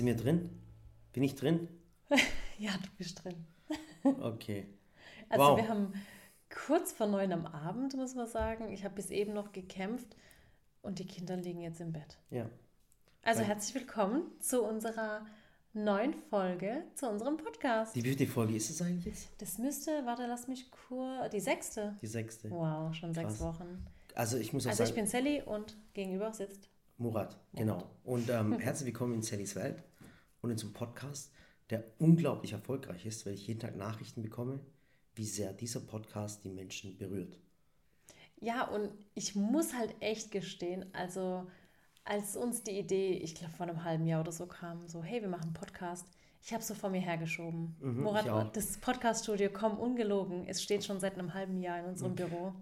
[0.00, 0.50] du mir drin?
[1.12, 1.68] Bin ich drin?
[2.58, 3.46] ja, du bist drin.
[4.02, 4.66] Okay.
[5.28, 5.56] Also Wow.
[5.58, 5.92] wir haben
[6.48, 8.72] kurz vor neun am Abend, muss man sagen.
[8.72, 10.16] Ich habe bis eben noch gekämpft
[10.82, 12.18] und die Kinder liegen jetzt im Bett.
[12.30, 12.48] Ja.
[13.22, 15.26] Also Weil- herzlich willkommen zu unserer
[15.74, 17.94] neuen Folge, zu unserem Podcast.
[17.94, 19.28] Die wievielte Folge ist es eigentlich?
[19.38, 21.96] Das müsste, warte, lass mich kurz, die sechste.
[22.00, 22.50] Die sechste.
[22.50, 23.40] Wow, schon sechs Krass.
[23.60, 23.86] Wochen.
[24.14, 26.70] Also ich muss auch Also ich sagen, bin Sally und gegenüber sitzt.
[26.96, 27.88] Murat, genau.
[28.02, 29.84] Und ähm, herzlich willkommen in Sallys Welt
[30.42, 31.32] und in zum Podcast,
[31.70, 34.60] der unglaublich erfolgreich ist, weil ich jeden Tag Nachrichten bekomme,
[35.14, 37.38] wie sehr dieser Podcast die Menschen berührt.
[38.40, 41.46] Ja, und ich muss halt echt gestehen, also
[42.04, 45.20] als uns die Idee, ich glaube vor einem halben Jahr oder so kam, so hey,
[45.20, 46.06] wir machen einen Podcast,
[46.42, 47.76] ich habe so vor mir hergeschoben.
[47.80, 48.50] Mhm, auch.
[48.52, 52.54] das Podcast-Studio, komm, ungelogen, es steht schon seit einem halben Jahr in unserem Büro.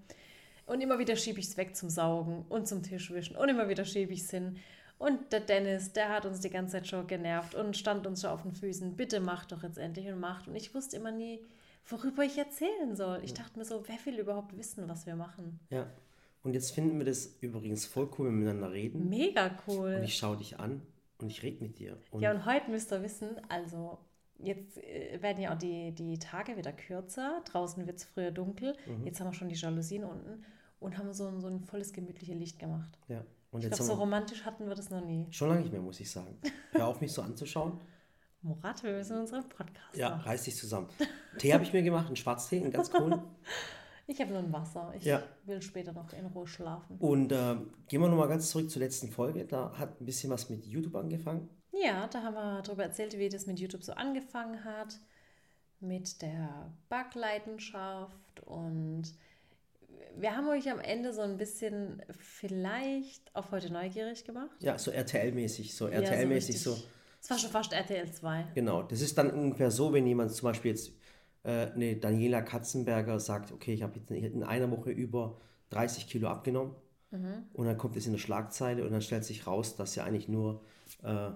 [0.67, 3.85] Und immer wieder schiebe ich es weg zum Saugen und zum Tischwischen und immer wieder
[3.85, 4.59] schiebe ich es hin.
[4.99, 8.31] Und der Dennis, der hat uns die ganze Zeit schon genervt und stand uns schon
[8.31, 8.97] auf den Füßen.
[8.97, 10.49] Bitte macht doch jetzt endlich und macht.
[10.49, 11.41] Und ich wusste immer nie,
[11.87, 13.21] worüber ich erzählen soll.
[13.23, 15.61] Ich dachte mir so, wer will überhaupt wissen, was wir machen?
[15.71, 15.87] Ja.
[16.43, 19.09] Und jetzt finden wir das übrigens voll cool, wenn wir miteinander reden.
[19.09, 19.97] Mega cool.
[19.97, 20.83] Und ich schaue dich an
[21.19, 21.99] und ich rede mit dir.
[22.11, 23.99] Und Ja, und heute müsst ihr wissen, also
[24.39, 27.43] jetzt äh, werden ja auch die, die Tage wieder kürzer.
[27.45, 28.75] Draußen wird es früher dunkel.
[28.87, 29.07] Mhm.
[29.07, 30.45] Jetzt haben wir schon die Jalousien unten
[30.81, 32.99] und haben so ein, so ein volles gemütliches Licht gemacht.
[33.09, 33.25] ja.
[33.51, 35.27] Und Ich glaube, so romantisch hatten wir das noch nie.
[35.31, 36.39] schon lange nicht mehr, muss ich sagen.
[36.73, 37.81] Hör auf, mich so anzuschauen.
[38.43, 40.23] Murat, wir müssen unseren Podcast Ja, machen.
[40.23, 40.89] reiß dich zusammen.
[41.39, 43.21] Tee habe ich mir gemacht, einen Schwarztee, einen ganz cool.
[44.11, 44.91] Ich habe nur ein Wasser.
[44.97, 45.23] Ich Ja.
[45.45, 46.97] will später noch in Ruhe schlafen.
[46.97, 47.57] Und äh,
[47.89, 49.45] gehen wir nochmal ganz zurück zur letzten Folge.
[49.45, 51.51] Da hat ein bisschen was mit YouTube angefangen.
[51.73, 54.99] Ja, da haben wir darüber erzählt, wie das mit YouTube so angefangen hat,
[55.81, 59.15] mit der Backleidenschaft und
[60.21, 64.57] wir haben euch am Ende so ein bisschen vielleicht auf heute neugierig gemacht.
[64.61, 66.77] Ja, so RTL-mäßig, so RTL-mäßig so.
[67.21, 68.47] Es war schon fast RTL 2.
[68.55, 70.93] Genau, das ist dann ungefähr so, wenn jemand zum Beispiel jetzt
[71.43, 75.41] äh, eine Daniela Katzenberger sagt, okay, ich habe jetzt in einer Woche über
[75.71, 76.75] 30 Kilo abgenommen
[77.11, 77.45] Mhm.
[77.55, 80.29] und dann kommt es in der Schlagzeile und dann stellt sich raus, dass sie eigentlich
[80.29, 80.61] nur
[81.03, 81.31] äh,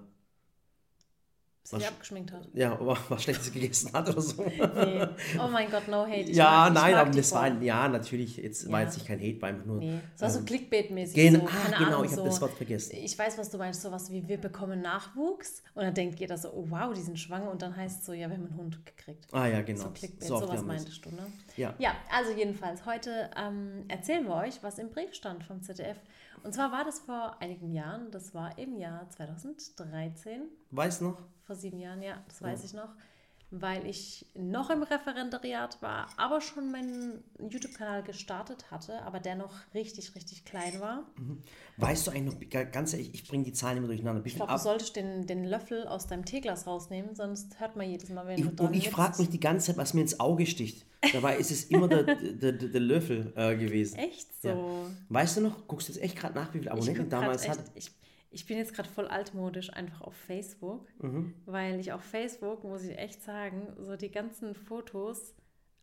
[1.64, 2.48] Sich Was- abgeschminkt hat.
[2.54, 4.42] ja, aber was Schlechtes gegessen hat oder so.
[4.42, 5.06] Nee.
[5.38, 6.22] Oh mein Gott, no hate.
[6.30, 8.86] Ich ja, mag, nein, aber das war ein, ja, natürlich, jetzt war Ja.
[8.86, 9.76] jetzt nicht kein Hate, war einfach nur.
[9.76, 11.14] Nee, es war so ähm, Clickbait-mäßig.
[11.14, 12.96] Gen so, ah, genau, Ahnung, ich habe so, das Wort vergessen.
[12.96, 16.50] Ich weiß, was du meinst, sowas wie wir bekommen Nachwuchs und dann denkt jeder so,
[16.52, 18.84] oh wow, die sind schwanger und dann heißt es so, ja, wir haben einen Hund
[18.84, 19.26] gekriegt.
[19.30, 19.82] Ah ja, genau.
[19.82, 21.26] So Clickbait, So sowas meintest du, ne?
[21.56, 21.74] Ja.
[21.78, 25.96] Ja, also jedenfalls, heute ähm, erzählen wir euch, was im Brief stand vom ZDF.
[26.42, 31.22] Und zwar war das vor einigen Jahren, das war im Jahr 2013, Weiß noch?
[31.42, 32.94] vor sieben Jahren, ja, das weiß ich noch,
[33.52, 39.52] weil ich noch im Referendariat war, aber schon meinen YouTube-Kanal gestartet hatte, aber der noch
[39.74, 41.04] richtig, richtig klein war.
[41.76, 44.24] Weißt du eigentlich noch, ganz ehrlich, ich bringe die Zahlen immer durcheinander.
[44.24, 48.08] Ich glaube, du solltest den, den Löffel aus deinem Teeglas rausnehmen, sonst hört man jedes
[48.08, 50.18] Mal, wenn du Ich, dran und ich frage mich die ganze Zeit, was mir ins
[50.18, 50.86] Auge sticht.
[51.12, 53.96] Dabei ist es immer der, der, der, der Löffel äh, gewesen.
[53.98, 54.48] Echt so.
[54.48, 54.56] Ja.
[55.10, 57.64] Weißt du noch, guckst du jetzt echt gerade nach, wie viele Abonnenten damals echt, hat?
[57.74, 57.91] ich,
[58.32, 61.34] ich bin jetzt gerade voll altmodisch einfach auf Facebook, Mhm.
[61.47, 65.34] weil ich auf Facebook, muss ich echt sagen, so die ganzen Fotos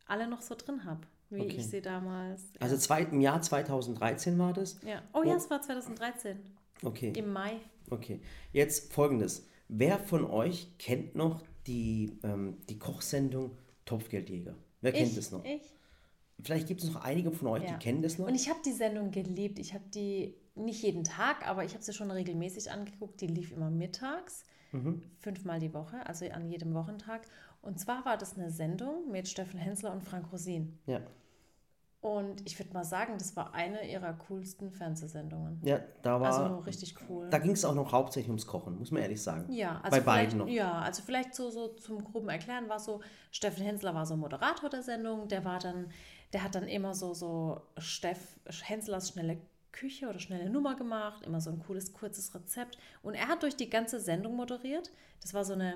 [0.06, 1.00] alle noch so drin habe,
[1.30, 1.56] wie Okay.
[1.56, 2.42] ich sie damals.
[2.58, 4.80] Also zwei, im Jahr 2013 war das.
[4.84, 5.02] ja.
[5.14, 6.36] Oh ja, es war 2013,
[6.82, 7.52] Okay, im Mai.
[7.90, 8.20] okay.
[8.52, 9.46] Jetzt folgendes.
[9.68, 13.52] Wer von euch kennt noch die, ähm, die Kochsendung
[13.84, 14.56] Topfgeldjäger?
[14.80, 15.44] Wer kennt ich, das noch?
[15.44, 15.62] Ich.
[16.42, 17.72] Vielleicht gibt es noch einige von euch, Ja.
[17.72, 18.26] die kennen das noch.
[18.26, 19.58] Und ich habe die Sendung geliebt.
[19.58, 20.34] Ich habe die
[20.64, 23.20] nicht jeden Tag, aber ich habe sie schon regelmäßig angeguckt.
[23.20, 25.02] Die lief immer mittags, Mhm.
[25.18, 27.22] fünfmal die Woche, also an jedem Wochentag.
[27.62, 30.78] Und zwar war das eine Sendung mit Steffen Hensler und Frank Rosin.
[30.86, 31.00] Ja.
[32.00, 35.60] Und ich würde mal sagen, das war eine ihrer coolsten Fernsehsendungen.
[35.62, 36.28] ja, da war.
[36.32, 37.28] Also richtig cool.
[37.28, 39.52] Da ging es auch noch hauptsächlich ums Kochen, muss man ehrlich sagen.
[39.52, 40.48] Ja, also Bei beiden noch.
[40.48, 44.70] Ja, also vielleicht so, so zum groben Erklären war so, Steffen Hensler war so Moderator
[44.70, 45.90] der Sendung, der war dann,
[46.32, 49.36] der hat dann immer so, so Steff Henslers schnelle
[49.72, 52.78] Küche oder schnelle Nummer gemacht, immer so ein cooles, kurzes Rezept.
[53.02, 54.90] Und er hat durch die ganze Sendung moderiert.
[55.20, 55.74] Das war so eine,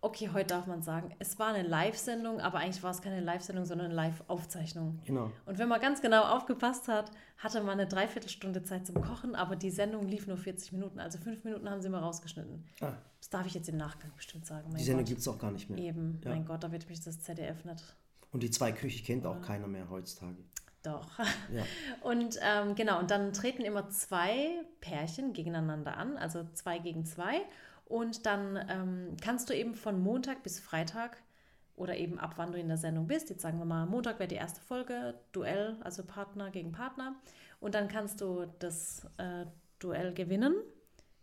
[0.00, 3.64] okay, heute darf man sagen, es war eine Live-Sendung, aber eigentlich war es keine Live-Sendung,
[3.64, 5.00] sondern eine Live-Aufzeichnung.
[5.04, 5.30] Genau.
[5.46, 9.56] Und wenn man ganz genau aufgepasst hat, hatte man eine Dreiviertelstunde Zeit zum Kochen, aber
[9.56, 10.98] die Sendung lief nur 40 Minuten.
[11.00, 12.64] Also fünf Minuten haben sie mal rausgeschnitten.
[12.80, 14.68] Ah, Das darf ich jetzt im Nachgang bestimmt sagen.
[14.68, 15.78] Mein die Sendung gibt es auch gar nicht mehr.
[15.78, 16.30] Eben, Ja.
[16.30, 17.84] mein Gott, da wird mich das ZDF nicht.
[18.32, 20.36] Und die zwei Küche kennt auch keiner mehr heutzutage.
[20.82, 21.18] Doch.
[21.18, 21.62] Ja.
[22.00, 27.42] Und ähm, genau, und dann treten immer zwei Pärchen gegeneinander an, also zwei gegen zwei.
[27.84, 31.22] Und dann ähm, kannst du eben von Montag bis Freitag
[31.76, 34.28] oder eben ab wann du in der Sendung bist, jetzt sagen wir mal, Montag wäre
[34.28, 37.14] die erste Folge, Duell, also Partner gegen Partner.
[37.60, 39.46] Und dann kannst du das äh,
[39.78, 40.54] Duell gewinnen,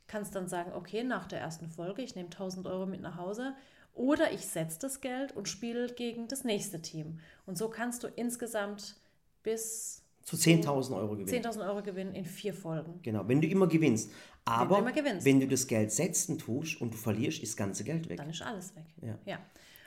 [0.08, 3.54] kannst dann sagen, okay, nach der ersten Folge, ich nehme 1000 Euro mit nach Hause
[3.94, 7.20] oder ich setze das Geld und spiele gegen das nächste Team.
[7.46, 8.96] Und so kannst du insgesamt
[9.44, 11.44] bis Zu 10.000 Euro gewinnen.
[11.45, 13.00] 10.000 Euro gewinnen in vier Folgen.
[13.01, 14.12] Genau, wenn du immer gewinnst.
[14.45, 15.25] Aber immer gewinnst.
[15.25, 18.18] wenn du das Geld setzen tust und du verlierst, ist das ganze Geld weg.
[18.18, 18.86] Dann ist alles weg.
[19.01, 19.18] Ja.
[19.25, 19.39] ja.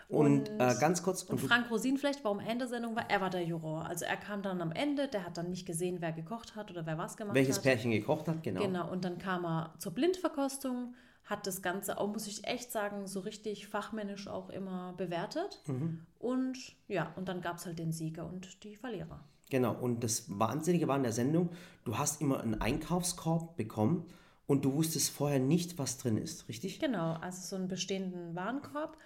[0.08, 2.94] Und, äh, ganz kurz, Und und du, Frank Rosin vielleicht, warum er in der Sendung
[2.94, 3.86] war, er war der Juror.
[3.86, 6.84] Also er kam dann am Ende, der hat dann nicht gesehen, wer gekocht hat oder
[6.84, 7.62] wer was gemacht welches hat.
[7.62, 8.60] Pärchen gekocht hat, genau.
[8.60, 10.94] Genau, und dann kam er zur Blindverkostung,
[11.24, 15.62] hat das Ganze auch, muss ich echt sagen, so richtig fachmännisch auch immer bewertet.
[15.66, 16.00] Mhm.
[16.18, 16.58] Und
[16.88, 19.24] ja, und dann gab es halt den Sieger und die Verlierer.
[19.52, 21.50] Genau, und das Wahnsinnige war in der Sendung,
[21.84, 24.06] du hast immer einen Einkaufskorb bekommen
[24.46, 26.80] und du wusstest vorher nicht, was drin ist, richtig?
[26.80, 28.96] Genau, also so einen bestehenden Warenkorb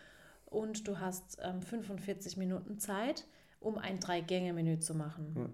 [0.44, 3.26] und du hast ähm, 45 Minuten Zeit,
[3.58, 5.52] um ein Drei-Gänge-Menü zu machen.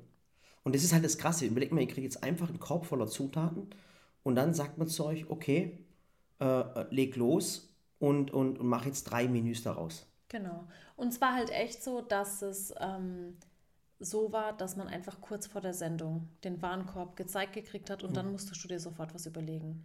[0.62, 1.46] Und das ist halt das Krasse.
[1.46, 3.70] Überlegt mal, ihr kriegt jetzt einfach einen Korb voller Zutaten
[4.22, 5.86] und dann sagt man zu euch, okay,
[6.38, 10.06] äh, äh, leg los und, und, und mach jetzt drei Menüs daraus.
[10.28, 10.66] Genau.
[10.96, 13.38] Und es war halt echt so, dass es ähm,
[14.04, 18.16] so war, dass man einfach kurz vor der Sendung den Warenkorb gezeigt gekriegt hat und
[18.16, 19.84] dann musstest du dir sofort was überlegen.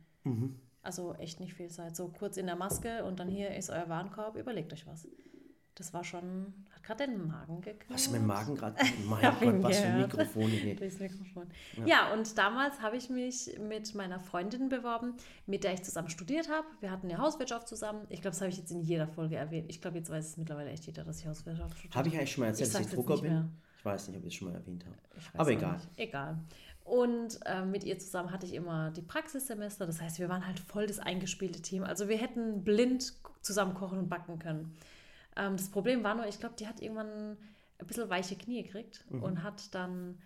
[0.81, 1.95] Also echt nicht viel Zeit.
[1.95, 5.07] So kurz in der Maske und dann hier ist euer Warenkorb, überlegt euch was.
[5.75, 7.91] Das war schon, hat gerade den Magen geknurrt.
[7.91, 8.75] Was ist mit dem Magen gerade?
[9.07, 10.13] Mein Gott, was für ein gehört.
[10.17, 10.75] Mikrofon hier.
[10.77, 11.47] Durchs Mikrofon.
[11.85, 12.11] Ja.
[12.13, 15.13] und damals habe ich mich mit meiner Freundin beworben,
[15.45, 16.65] mit der ich zusammen studiert habe.
[16.79, 18.07] Wir hatten ja Hauswirtschaft zusammen.
[18.09, 19.69] Ich glaube, das habe ich jetzt in jeder Folge erwähnt.
[19.69, 22.31] Ich glaube, jetzt weiß es mittlerweile echt jeder, dass ich Hauswirtschaft studiert Habe ich eigentlich
[22.31, 23.31] schon mal erzählt, Ich dass ich Drucker bin?
[23.31, 23.49] mehr.
[23.87, 24.95] Ich weiß nicht, ob ich es schon mal erwähnt habe.
[25.37, 25.73] Aber egal.
[25.75, 25.87] Nicht.
[25.97, 26.37] Egal.
[26.83, 29.85] Und äh, mit ihr zusammen hatte ich immer die Praxissemester.
[29.85, 31.83] Das heißt, wir waren halt voll das eingespielte Team.
[31.83, 34.77] Also wir hätten blind zusammen kochen und backen können.
[35.35, 37.37] Ähm, das Problem war nur, ich glaube, die hat irgendwann
[37.79, 39.21] ein bisschen weiche Knie gekriegt Mhm.
[39.23, 40.17] und hat dann,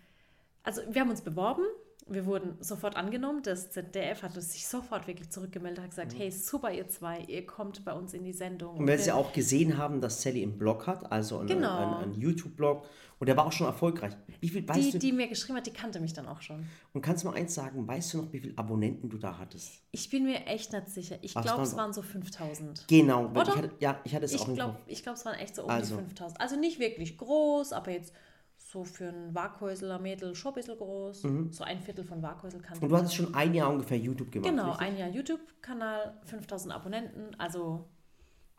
[0.62, 1.64] also wir haben uns beworben.
[2.08, 3.42] Wir wurden sofort angenommen.
[3.42, 7.84] Das ZDF hat sich sofort wirklich zurückgemeldet, hat gesagt, hey, super, ihr zwei, ihr kommt
[7.84, 8.74] bei uns in die Sendung.
[8.74, 8.80] Mhm.
[8.80, 11.78] Und weil sie auch gesehen haben, dass Sally einen Blog hat, also einen, Genau.
[11.78, 12.84] einen, einen YouTube-Blog,
[13.20, 14.14] und der war auch schon erfolgreich.
[14.40, 16.66] Wie viel, weißt die, du, die mir geschrieben hat, die kannte mich dann auch schon.
[16.92, 19.70] und kannst du mal eins sagen, weißt du noch, wie viele Abonnenten du da hattest?
[19.92, 21.18] Ich bin mir echt nicht sicher.
[21.22, 22.88] Ich glaube, es waren so 5000.
[22.88, 23.42] Genau, Oder?
[23.42, 24.82] ich hatte, ja, ich hatte es auch Ich glaube, Kopf.
[24.88, 25.94] ich glaub, es waren echt so um Also.
[25.94, 26.40] die 5000.
[26.40, 28.12] Also nicht wirklich groß, aber jetzt
[28.72, 31.22] so für ein Waghäusler Mädel schon ein bisschen groß.
[31.50, 32.84] So ein Viertel von Waghäusel kann Mhm.
[32.84, 34.86] Und du hattest schon ein Jahr ungefähr YouTube gemacht, Genau, richtig?
[34.86, 37.34] ein Jahr YouTube-Kanal, 5000 Abonnenten.
[37.38, 37.84] Also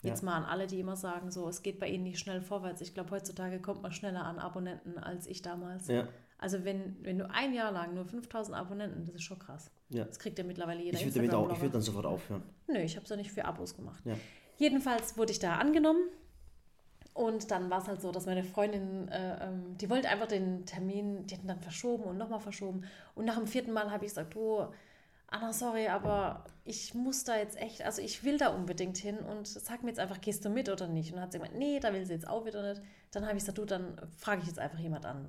[0.04, 0.25] jetzt Ja.
[0.30, 2.81] mal an alle, die immer sagen, so, es geht bei ihnen nicht schnell vorwärts.
[2.81, 5.88] Ich glaube, heutzutage kommt man schneller an Abonnenten als ich damals.
[5.88, 6.07] Ja.
[6.38, 9.71] Also wenn, wenn du ein Jahr lang nur 5000 Abonnenten, das ist schon krass.
[9.89, 10.04] Ja.
[10.06, 11.21] Das kriegt ja mittlerweile jeder Ich würde
[11.59, 12.44] würde dann sofort aufhören.
[12.68, 14.04] Nö, ich habe es ja nicht für Abos gemacht.
[14.57, 16.01] Jedenfalls wurde ich da angenommen.
[17.13, 20.65] Und dann war es halt so, dass meine Freundin, äh, ähm, die wollte einfach den
[20.65, 22.86] Termin, die hatten dann verschoben und nochmal verschoben.
[23.13, 24.65] Und nach dem vierten Mal habe ich gesagt, du,
[25.27, 29.48] Anna, sorry, aber ich muss da jetzt echt, also ich will da unbedingt hin und
[29.48, 31.10] sag mir jetzt einfach, gehst du mit oder nicht?
[31.10, 32.81] Und dann hat sie gemeint, nee, da will sie jetzt auch wieder nicht.
[33.12, 35.27] Dann habe ich gesagt, du, dann frage ich jetzt einfach jemand an.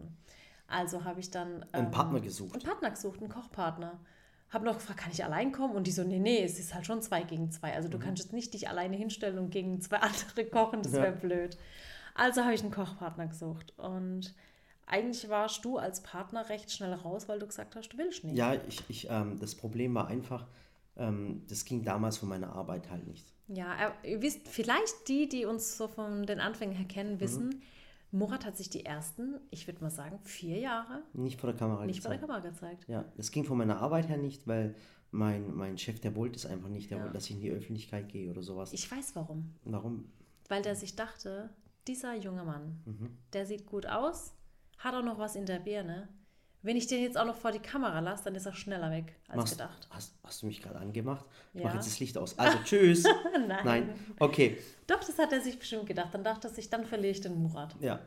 [0.66, 2.54] Also habe ich dann Einen ähm, Partner gesucht.
[2.54, 3.98] einen Partner gesucht, einen Kochpartner.
[4.54, 5.74] Habe noch gefragt, kann ich allein kommen?
[5.74, 7.74] Und die so, nee, nee, es ist halt schon zwei gegen zwei.
[7.74, 11.02] Also du kannst jetzt nicht dich alleine hinstellen und gegen zwei andere kochen, das Ja.
[11.02, 11.56] wäre blöd.
[12.14, 13.74] Also habe ich einen Kochpartner gesucht.
[13.76, 14.32] Und
[14.86, 18.36] eigentlich warst du als Partner recht schnell raus, weil du gesagt hast, du willst nicht.
[18.36, 20.46] Ja, ich, ich, ähm, das Problem war einfach,
[20.96, 23.24] ähm, das ging damals von meiner Arbeit halt nicht.
[23.48, 27.62] Ja, äh, ihr wisst, vielleicht die, die uns so von den Anfängen her kennen, wissen,
[28.14, 31.84] Murat hat sich die ersten, ich würde mal sagen, vier Jahre Nicht vor der Kamera
[31.84, 32.32] nicht vor der gezeigt.
[32.32, 32.88] Kamera gezeigt.
[32.88, 34.74] Ja, das ging von meiner Arbeit her nicht, weil
[35.10, 36.90] mein, mein Chef, der wollte es einfach nicht.
[36.90, 37.02] Der Ja.
[37.04, 38.72] wollte, dass ich in die Öffentlichkeit gehe oder sowas.
[38.72, 39.54] Ich weiß warum.
[39.64, 40.04] Warum?
[40.48, 41.50] Weil der sich dachte,
[41.88, 43.16] dieser junge Mann, Mhm.
[43.32, 44.32] der sieht gut aus,
[44.78, 46.08] hat auch noch was in der Birne.
[46.64, 49.14] Wenn ich den jetzt auch noch vor die Kamera lasse, dann ist er schneller weg
[49.28, 49.86] als Machst, gedacht.
[49.90, 51.24] hast, hast du mich gerade angemacht?
[51.52, 51.66] Ich Ja.
[51.66, 52.38] mache jetzt das Licht aus.
[52.38, 53.04] Also, tschüss.
[53.46, 53.58] Nein.
[53.64, 53.94] Nein.
[54.18, 56.08] Okay, Doch, das hat er sich bestimmt gedacht.
[56.12, 57.76] Dann dachte er sich, dann verliere ich den Murat.
[57.80, 58.00] ja.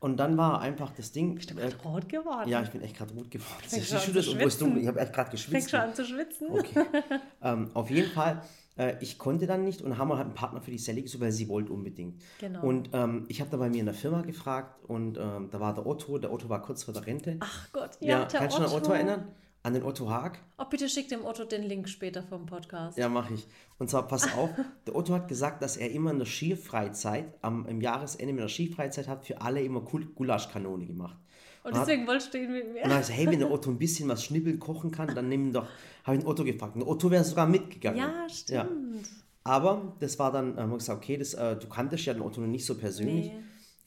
[0.00, 1.36] Und dann war einfach das Ding.
[1.36, 2.48] Bist du Äh, gerade rot geworden?
[2.48, 3.52] ja, ich bin echt gerade rot geworden.
[3.60, 4.76] Fängst Ich, schwitzen.
[4.80, 5.70] Ich habe echt gerade Fängst geschwitzt.
[5.70, 6.48] schon an zu schwitzen.
[6.50, 6.84] Okay.
[7.42, 8.42] ähm, auf jeden Fall,
[8.76, 11.20] äh, ich konnte dann nicht und haben wir halt einen Partner für die Sally gesucht,
[11.22, 12.22] weil sie wollte unbedingt.
[12.38, 12.62] Genau.
[12.62, 15.74] Und ähm, ich habe da bei mir in der Firma gefragt und ähm, da war
[15.74, 17.36] der Otto, der Otto war kurz vor der Rente.
[17.40, 19.28] Ach Gott, ja, ja, der kannst du an Otto erinnern?
[19.64, 20.40] An den Otto Haag?
[20.58, 22.98] Oh, bitte schick dem Otto den Link später vom Podcast.
[22.98, 23.46] Ja, mache ich.
[23.78, 24.50] Und zwar, pass auf,
[24.88, 28.48] der Otto hat gesagt, dass er immer in der Skifreizeit, am, im Jahresende mit der
[28.48, 31.16] Skifreizeit hat für alle immer Gul- Gulaschkanone gemacht.
[31.64, 32.82] Und deswegen wolltest du ihn mit mir.
[32.82, 35.52] Und dann ich hey, wenn der Otto ein bisschen was schnibbeln, kochen kann, dann nimm
[35.52, 35.66] doch,
[36.04, 36.74] habe ich den Otto gefragt.
[36.76, 37.98] Und Otto wäre sogar mitgegangen.
[37.98, 39.08] Ja, stimmt.
[39.44, 42.40] Aber das war dann, haben wir gesagt, okay, das, äh, du kanntest ja den Otto
[42.40, 43.26] noch nicht so persönlich.
[43.26, 43.42] Nee.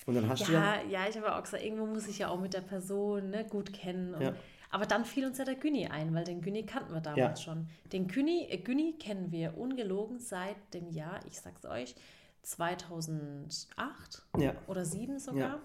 [0.05, 2.29] Und dann hast du ja, Ja, ja, ich habe auch gesagt, irgendwo muss ich ja
[2.29, 4.15] auch mit der Person ne, gut kennen.
[4.21, 4.33] Ja.
[4.69, 7.35] Aber dann fiel uns ja der Günni ein, weil den Günni kannten wir damals Ja.
[7.37, 7.67] schon.
[7.93, 11.95] Den Günni, äh, Günni kennen wir ungelogen seit dem Jahr, ich sag's euch,
[12.43, 14.53] 2008 Ja.
[14.67, 15.61] oder 2007 sogar, Ja.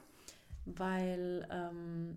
[0.65, 2.17] Weil ähm,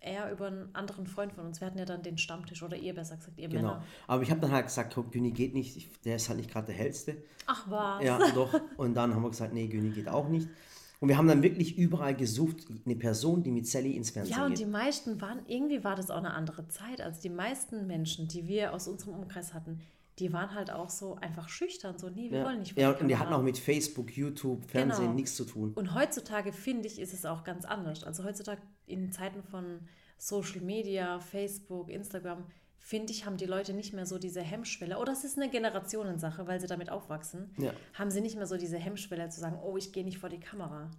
[0.00, 2.94] er über einen anderen Freund von uns, wir hatten ja dann den Stammtisch, oder ihr
[2.94, 3.62] besser gesagt, ihr Genau.
[3.62, 3.84] Männer.
[4.06, 6.66] Aber ich habe dann halt gesagt, Güni geht nicht, ich, der ist halt nicht gerade
[6.66, 7.16] der hellste.
[7.46, 8.04] Ach was.
[8.04, 8.60] Ja, doch.
[8.76, 10.48] Und dann haben wir gesagt, nee, Güni geht auch nicht.
[11.00, 14.44] Und wir haben dann wirklich überall gesucht, eine Person, die mit Sally ins Fernsehen Ja,
[14.44, 14.60] und geht.
[14.60, 17.00] die meisten waren, irgendwie war das auch eine andere Zeit.
[17.00, 19.80] Also die meisten Menschen, die wir aus unserem Umkreis hatten,
[20.18, 22.44] die waren halt auch so einfach schüchtern, so, nee, wir ja.
[22.44, 25.14] wollen nicht ja, die und die hatten auch mit Facebook, YouTube, Fernsehen Genau.
[25.14, 25.72] nichts zu tun.
[25.74, 28.04] Und heutzutage, finde ich, ist es auch ganz anders.
[28.04, 29.80] Also heutzutage in Zeiten von
[30.18, 32.44] Social Media, Facebook, Instagram,
[32.78, 34.98] finde ich, haben die Leute nicht mehr so diese Hemmschwelle.
[34.98, 37.54] Oder es ist eine Generationensache, weil sie damit aufwachsen.
[37.58, 37.72] Ja.
[37.94, 40.40] Haben sie nicht mehr so diese Hemmschwelle zu sagen, oh, ich gehe nicht vor die
[40.40, 40.90] Kamera.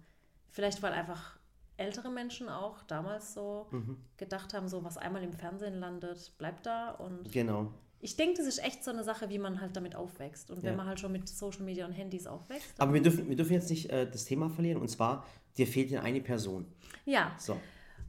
[0.50, 1.38] Vielleicht, weil einfach
[1.76, 3.96] ältere Menschen auch damals so Mhm.
[4.16, 6.90] gedacht haben, so was einmal im Fernsehen landet, bleibt da.
[6.92, 7.72] Und Genau.
[8.04, 10.50] Ich denke, das ist echt so eine Sache, wie man halt damit aufwächst.
[10.50, 10.76] Und wenn Ja.
[10.76, 12.78] man halt schon mit Social Media und Handys aufwächst.
[12.78, 14.80] Aber wir dürfen, wir dürfen jetzt nicht äh, das Thema verlieren.
[14.80, 16.66] Und zwar, dir fehlt ja eine Person.
[17.06, 17.58] Ja, So.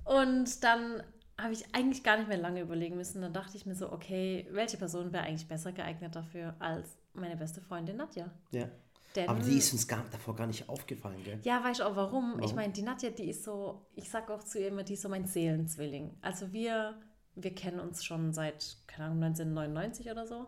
[0.03, 1.01] Und dann
[1.37, 3.21] habe ich eigentlich gar nicht mehr lange überlegen müssen.
[3.21, 7.35] Dann dachte ich mir so, okay, welche Person wäre eigentlich besser geeignet dafür als meine
[7.37, 8.29] beste Freundin Nadja?
[8.51, 8.69] Ja.
[9.15, 11.39] Denn, Aber die ist uns gar, davor gar nicht aufgefallen, gell?
[11.43, 12.33] ja, weißt du auch warum?
[12.39, 12.55] Ich Warum?
[12.57, 15.09] meine, die Nadja, die ist so, ich sage auch zu ihr immer, die ist so
[15.09, 16.17] mein Seelenzwilling.
[16.21, 16.95] Also wir,
[17.35, 20.47] wir kennen uns schon seit, keine Ahnung, 1999 oder so.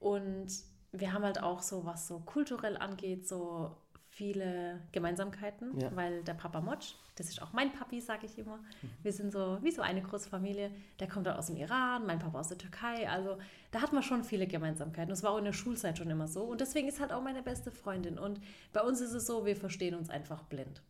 [0.00, 0.48] Und
[0.92, 3.76] wir haben halt auch so, was so kulturell angeht, so
[4.08, 5.94] viele Gemeinsamkeiten, Ja.
[5.96, 8.60] weil der Papa Motsch, das ist auch mein Papi, sage ich immer.
[9.02, 10.70] Wir sind so wie so eine große Familie.
[11.00, 13.08] Der kommt dann aus dem Iran, mein Papa aus der Türkei.
[13.08, 13.38] Also
[13.72, 15.10] da hat man schon viele Gemeinsamkeiten.
[15.10, 16.44] Das war auch in der Schulzeit schon immer so.
[16.44, 18.18] Und deswegen ist halt auch meine beste Freundin.
[18.18, 18.40] Und
[18.72, 20.80] bei uns ist es so, wir verstehen uns einfach blind.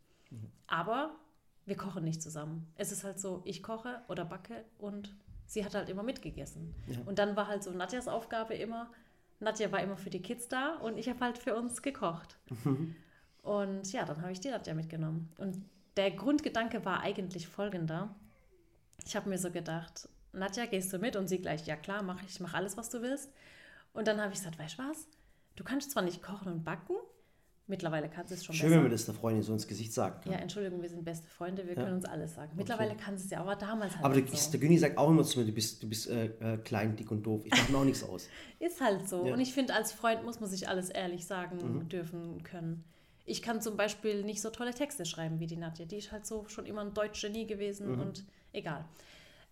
[0.67, 1.15] Aber
[1.65, 2.71] wir kochen nicht zusammen.
[2.75, 5.15] Es ist halt so, ich koche oder backe und
[5.45, 6.73] sie hat halt immer mitgegessen.
[6.87, 6.99] Ja.
[7.05, 8.91] Und dann war halt so Nadjas Aufgabe immer,
[9.39, 12.37] Nadja war immer für die Kids da und ich habe halt für uns gekocht.
[13.41, 15.31] Und ja, dann habe ich die Nadja mitgenommen.
[15.37, 15.63] Und
[15.97, 18.15] der Grundgedanke war eigentlich folgender.
[19.05, 21.15] Ich habe mir so gedacht, Nadja, gehst du mit?
[21.15, 23.31] Und sie gleich, ja klar, mache ich, ich mache alles, was du willst.
[23.93, 25.07] Und dann habe ich gesagt, weißt du was?
[25.55, 26.95] Du kannst zwar nicht kochen und backen,
[27.67, 28.75] mittlerweile kannst du es schon Schön, besser.
[28.77, 30.23] wenn man das der Freundin so ins Gesicht sagt.
[30.23, 30.33] kann.
[30.33, 31.83] Ja, Entschuldigung, wir sind beste Freunde, wir Ja.
[31.83, 32.51] können uns alles sagen.
[32.55, 34.51] Mittlerweile kann sie es ja, aber damals halt Aber der, so.
[34.51, 37.09] der Günni sagt auch immer zu mir, du bist, du bist äh, äh, klein, dick
[37.11, 37.41] und doof.
[37.45, 38.27] Ich mache mir auch nichts aus.
[38.59, 39.17] Ist halt so.
[39.19, 39.27] Ja.
[39.27, 39.33] Mhm.
[39.33, 42.83] Und ich finde, als Freund muss man sich alles ehrlich sagen dürfen können.
[43.27, 45.85] Ich kann zum Beispiel nicht so tolle Texte schreiben wie die Nadja.
[45.85, 48.01] Die ist halt so schon immer ein Deutsch-Genie gewesen Mhm.
[48.01, 48.85] und egal.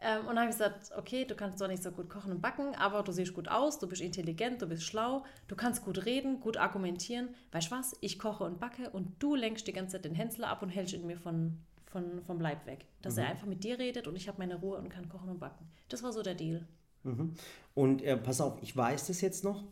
[0.03, 2.41] Ähm, und dann habe ich gesagt, okay, du kannst zwar nicht so gut kochen und
[2.41, 6.05] backen, aber du siehst gut aus, du bist intelligent, du bist schlau, du kannst gut
[6.05, 7.29] reden, gut argumentieren.
[7.51, 7.95] Weißt du was?
[8.01, 10.93] Ich koche und backe und du lenkst die ganze Zeit den Hensler ab und hältst
[10.93, 12.85] ihn mir von, von, vom Leib weg.
[13.01, 13.21] Dass Mhm.
[13.21, 15.65] er einfach mit dir redet und ich habe meine Ruhe und kann kochen und backen.
[15.89, 16.67] Das war so der Deal.
[17.03, 17.33] Mhm.
[17.73, 19.63] Und äh, pass auf, ich weiß das jetzt noch.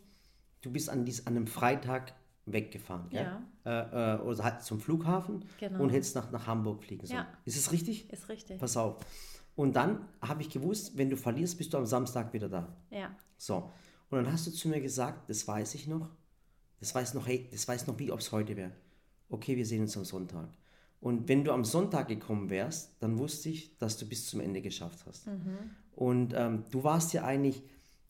[0.62, 2.14] Du bist an, dies, an einem Freitag
[2.46, 3.38] weggefahren, gell?
[3.64, 5.80] Äh, äh, oder halt zum Flughafen Genau.
[5.82, 7.20] und hättest nach, nach Hamburg fliegen sollen.
[7.20, 7.26] Ja.
[7.44, 8.10] Ist es richtig?
[8.12, 8.58] Ist richtig.
[8.58, 8.96] Pass auf.
[9.54, 12.74] Und dann habe ich gewusst, wenn du verlierst, bist du am Samstag wieder da.
[12.90, 13.14] Ja.
[13.36, 13.70] So.
[14.10, 16.08] Und dann hast du zu mir gesagt, das weiß ich noch.
[16.80, 18.72] Das weiß noch, hey, das weiß noch, wie ob es heute wäre.
[19.28, 20.48] Okay, wir sehen uns am Sonntag.
[21.00, 24.62] Und wenn du am Sonntag gekommen wärst, dann wusste ich, dass du bis zum Ende
[24.62, 25.26] geschafft hast.
[25.96, 27.62] Und ähm, du warst ja eigentlich,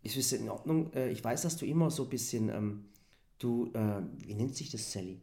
[0.03, 2.85] ich wüsste in Ordnung, äh, ich weiß, dass du immer so ein bisschen, ähm,
[3.39, 5.23] du, äh, wie nennt sich das, Sally?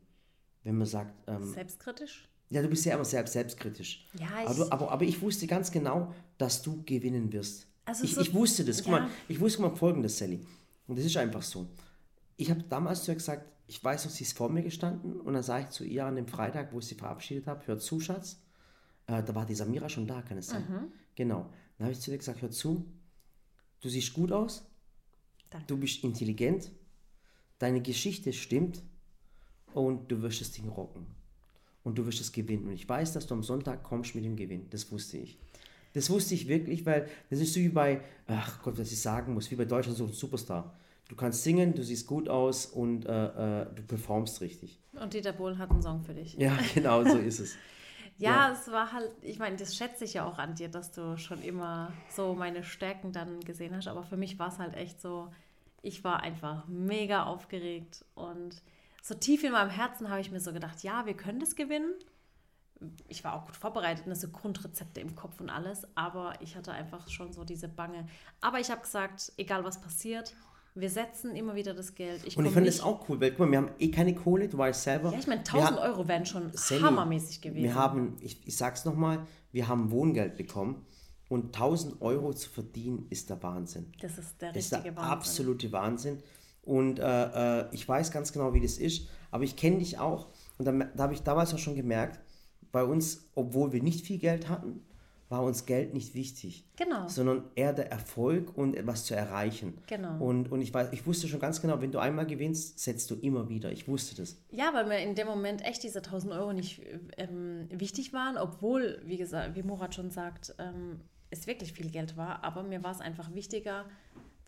[0.63, 2.27] Wenn man sagt, ähm, Selbstkritisch?
[2.49, 4.07] Ja, du bist ja immer selbst, selbstkritisch.
[4.19, 7.67] Ja, aber, ich- du, aber, aber ich wusste ganz genau, dass du gewinnen wirst.
[7.85, 8.83] Also ich, so- ich wusste das.
[8.83, 8.99] Guck ja.
[9.01, 10.41] mal, ich wusste mal folgendes, Sally.
[10.87, 11.67] Und das ist einfach so.
[12.37, 15.33] Ich habe damals zu ihr gesagt, ich weiß noch, sie ist vor mir gestanden und
[15.33, 17.99] dann sage ich zu ihr an dem Freitag, wo ich sie verabschiedet habe, hör zu,
[17.99, 18.41] Schatz.
[19.05, 20.63] Äh, da war die Samira schon da, kann es sein?
[20.67, 20.91] Mhm.
[21.15, 21.49] Genau.
[21.77, 22.85] Dann habe ich zu ihr gesagt, hör zu,
[23.81, 24.65] du siehst gut aus,
[25.51, 25.67] Danke.
[25.67, 26.71] du bist intelligent,
[27.59, 28.81] deine Geschichte stimmt
[29.73, 31.05] und du wirst das Ding rocken.
[31.83, 32.65] Und du wirst es gewinnen.
[32.65, 34.67] Und ich weiß, dass du am Sonntag kommst mit dem Gewinn.
[34.69, 35.37] Das wusste ich.
[35.93, 39.33] Das wusste ich wirklich, weil das ist so wie bei, ach Gott, was ich sagen
[39.33, 40.75] muss, wie bei Deutschland so ein Superstar.
[41.07, 44.79] Du kannst singen, du siehst gut aus und äh, äh, du performst richtig.
[44.93, 46.35] Und Dieter Bohlen hat einen Song für dich.
[46.35, 47.55] Ja, genau so ist es.
[48.21, 51.17] Ja, es war halt, ich meine, das schätze ich ja auch an dir, dass du
[51.17, 53.87] schon immer so meine Stärken dann gesehen hast.
[53.87, 55.31] Aber für mich war es halt echt so,
[55.81, 58.61] ich war einfach mega aufgeregt und
[59.01, 61.93] so tief in meinem Herzen habe ich mir so gedacht, ja, wir können das gewinnen.
[63.09, 66.71] Ich war auch gut vorbereitet, ne, so Grundrezepte im Kopf und alles, aber ich hatte
[66.71, 68.07] einfach schon so diese Bange.
[68.39, 70.33] Aber ich habe gesagt, egal was passiert,
[70.75, 72.25] wir setzen immer wieder das Geld.
[72.25, 74.47] Ich Und ich nicht- das auch cool, weil guck mal, wir haben eh keine Kohle,
[74.47, 75.11] du weißt selber.
[75.11, 77.63] Ja, ich meine, Wir 1000 ha- Euro wären schon Sally, hammermäßig gewesen.
[77.63, 80.85] Wir haben, ich, ich sag's nochmal, wir haben Wohngeld bekommen
[81.27, 83.91] Und 1000 Euro zu verdienen ist der Wahnsinn.
[84.01, 85.11] Das ist der Das ist der richtige Wahnsinn.
[85.11, 86.23] absolute Wahnsinn.
[86.69, 89.07] Und äh, äh, ich weiß ganz genau, wie das ist.
[89.31, 90.27] Aber ich kenne dich auch.
[90.57, 92.19] Und da, da habe ich damals auch schon gemerkt,
[92.71, 94.85] bei uns, obwohl wir nicht viel Geld hatten,
[95.29, 96.65] war uns Geld nicht wichtig.
[96.75, 97.07] Genau.
[97.07, 99.79] Sondern eher der Erfolg und etwas zu erreichen.
[99.87, 100.23] Genau.
[100.23, 103.15] Und, und ich, weiß, ich wusste schon ganz genau, wenn du einmal gewinnst, setzt du
[103.15, 103.71] immer wieder.
[103.71, 104.37] Ich wusste das.
[104.51, 106.81] Ja, weil mir in dem Moment echt diese 1000 Euro nicht
[107.17, 110.99] ähm, wichtig waren, obwohl, wie gesagt, wie Murat schon sagt, ähm,
[111.31, 112.43] es wirklich viel Geld war.
[112.43, 113.85] Aber mir war es einfach wichtiger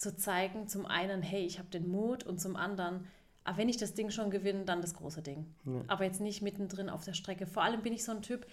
[0.02, 3.06] zu zeigen, zum einen, hey, ich habe den Mut und zum anderen,
[3.44, 5.46] aber wenn ich das Ding schon gewinne, dann das große Ding.
[5.88, 7.48] Aber jetzt nicht mittendrin auf der Strecke.
[7.48, 8.46] Vor allem bin ich so ein Typ,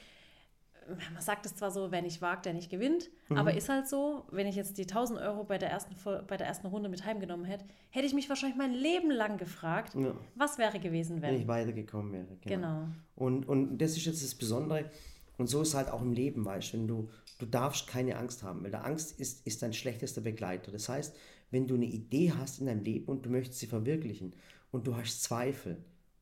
[1.13, 4.25] man sagt es zwar so, wer nicht wagt, der nicht gewinnt, aber ist halt so,
[4.31, 5.95] wenn ich jetzt die 1000 Euro bei der ersten,
[6.27, 9.95] bei der ersten Runde mit heimgenommen hätte, hätte ich mich wahrscheinlich mein Leben lang gefragt,
[9.95, 10.15] Ja.
[10.35, 11.41] was wäre gewesen, Wenn wenn.
[11.43, 12.37] ich weitergekommen wäre.
[12.43, 12.89] Genau.
[13.17, 14.91] Und, und das ist jetzt das Besondere.
[15.37, 18.65] Und so ist halt auch im Leben, weißt du, du, du darfst keine Angst haben,
[18.65, 20.73] weil der Angst ist, ist dein schlechtester Begleiter.
[20.73, 21.15] Das heißt,
[21.51, 24.35] wenn du eine Idee hast in deinem Leben und du möchtest sie verwirklichen
[24.71, 25.79] und du hast Zweifel,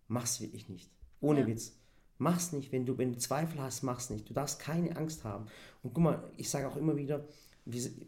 [0.08, 0.90] mach's wirklich nicht.
[1.20, 1.46] Ohne Ja.
[1.46, 1.76] Witz.
[2.18, 2.72] Mach's nicht.
[2.72, 4.28] Wenn du, wenn du Zweifel hast, mach's nicht.
[4.28, 5.46] Du darfst keine Angst haben.
[5.82, 7.24] Und guck mal, ich sage auch immer wieder,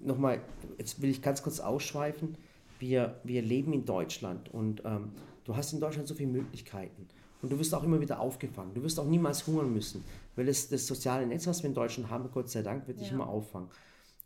[0.01, 0.41] nochmal,
[0.79, 2.37] jetzt will ich ganz kurz ausschweifen,
[2.79, 5.11] wir, wir leben in Deutschland und ähm,
[5.45, 7.09] du hast in Deutschland so viele Möglichkeiten.
[7.43, 8.73] Und du wirst auch immer wieder aufgefangen.
[8.75, 10.05] Du wirst auch niemals hungern müssen,
[10.37, 13.09] weil das, das soziale Netz, was wir in Deutschland haben, Gott sei Dank, wird dich
[13.09, 13.15] Ja.
[13.15, 13.69] immer auffangen.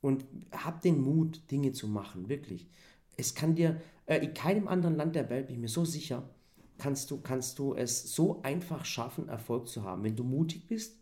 [0.02, 2.68] Und hab den Mut, Dinge zu machen, wirklich.
[3.16, 6.28] Es kann dir, äh, in keinem anderen Land der Welt, bin ich mir so sicher,
[6.76, 10.98] kannst du, kannst du es so einfach schaffen, Erfolg zu haben, wenn du mutig bist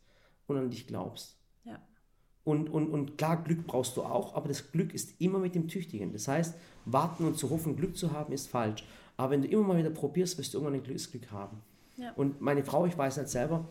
[0.47, 1.39] und an dich glaubst.
[1.65, 1.81] Ja.
[2.45, 5.67] Und, und, und klar, Glück brauchst du auch, aber das Glück ist immer mit dem
[5.67, 6.13] Tüchtigen.
[6.13, 6.55] Das heißt,
[6.85, 8.85] warten und zu hoffen, Glück zu haben, ist falsch.
[9.17, 11.63] Aber wenn du immer mal wieder probierst, wirst du irgendwann ein Glück- Glück haben.
[11.97, 12.13] Ja.
[12.13, 13.67] Und meine Frau, ich weiß halt selber,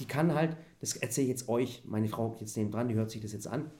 [0.00, 3.10] die kann halt, das erzähle ich jetzt euch, meine Frau jetzt neben dran, die hört
[3.10, 3.70] sich das jetzt an.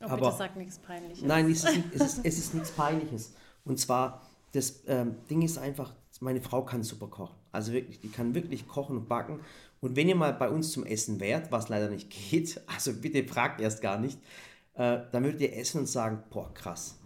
[0.00, 1.22] Oh, Aber- bitte sag nichts Peinliches.
[1.22, 3.34] Nein, es ist, es ist, es ist nichts Peinliches.
[3.64, 7.34] Und zwar, das ähm, Ding ist einfach, meine Frau kann super kochen.
[7.52, 9.40] Also wirklich, die kann wirklich kochen und backen.
[9.80, 13.24] Und wenn ihr mal bei uns zum Essen wärt, was leider nicht geht, also bitte
[13.24, 14.18] fragt erst gar nicht,
[14.74, 16.98] äh, dann würdet ihr essen und sagen, boah, krass.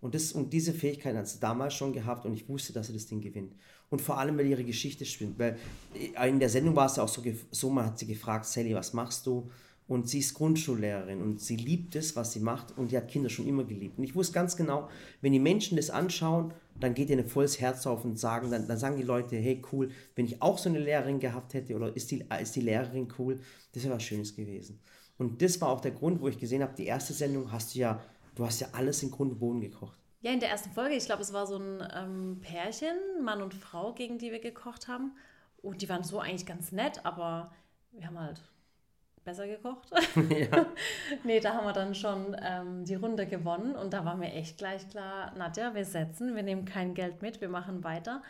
[0.00, 2.92] Und, das, und diese Fähigkeit hat sie damals schon gehabt und ich wusste, dass sie
[2.92, 3.54] das Ding gewinnt.
[3.88, 5.38] Und vor allem, weil ihre Geschichte stimmt.
[5.38, 5.58] Weil
[5.94, 8.74] äh, in der Sendung war es ja auch so, so man hat sie gefragt, Sally,
[8.74, 9.50] was machst du?
[9.86, 13.28] Und sie ist Grundschullehrerin und sie liebt es, was sie macht und die hat Kinder
[13.28, 13.98] schon immer geliebt.
[13.98, 14.88] Und ich wusste ganz genau,
[15.20, 18.66] wenn die Menschen das anschauen, dann geht ihr ein volles Herz auf und sagen, dann,
[18.66, 21.94] dann sagen die Leute, hey cool, wenn ich auch so eine Lehrerin gehabt hätte oder
[21.94, 23.40] ist die, ist die Lehrerin cool,
[23.72, 24.80] das wäre was Schönes gewesen.
[25.18, 27.80] Und das war auch der Grund, wo ich gesehen habe, die erste Sendung hast du
[27.80, 28.02] ja,
[28.34, 29.96] du hast ja alles in Grund und Boden gekocht.
[30.22, 33.52] Ja, in der ersten Folge, ich glaube, es war so ein ähm, Pärchen, Mann und
[33.52, 35.12] Frau, gegen die wir gekocht haben.
[35.60, 37.52] Und die waren so eigentlich ganz nett, aber
[37.92, 38.42] wir haben halt
[39.24, 39.90] besser gekocht.
[40.16, 40.66] ja.
[41.24, 44.58] nee, da haben wir dann schon ähm, die Runde gewonnen und da war mir echt
[44.58, 48.22] gleich klar, Nadja, wir setzen, wir nehmen kein Geld mit, wir machen weiter.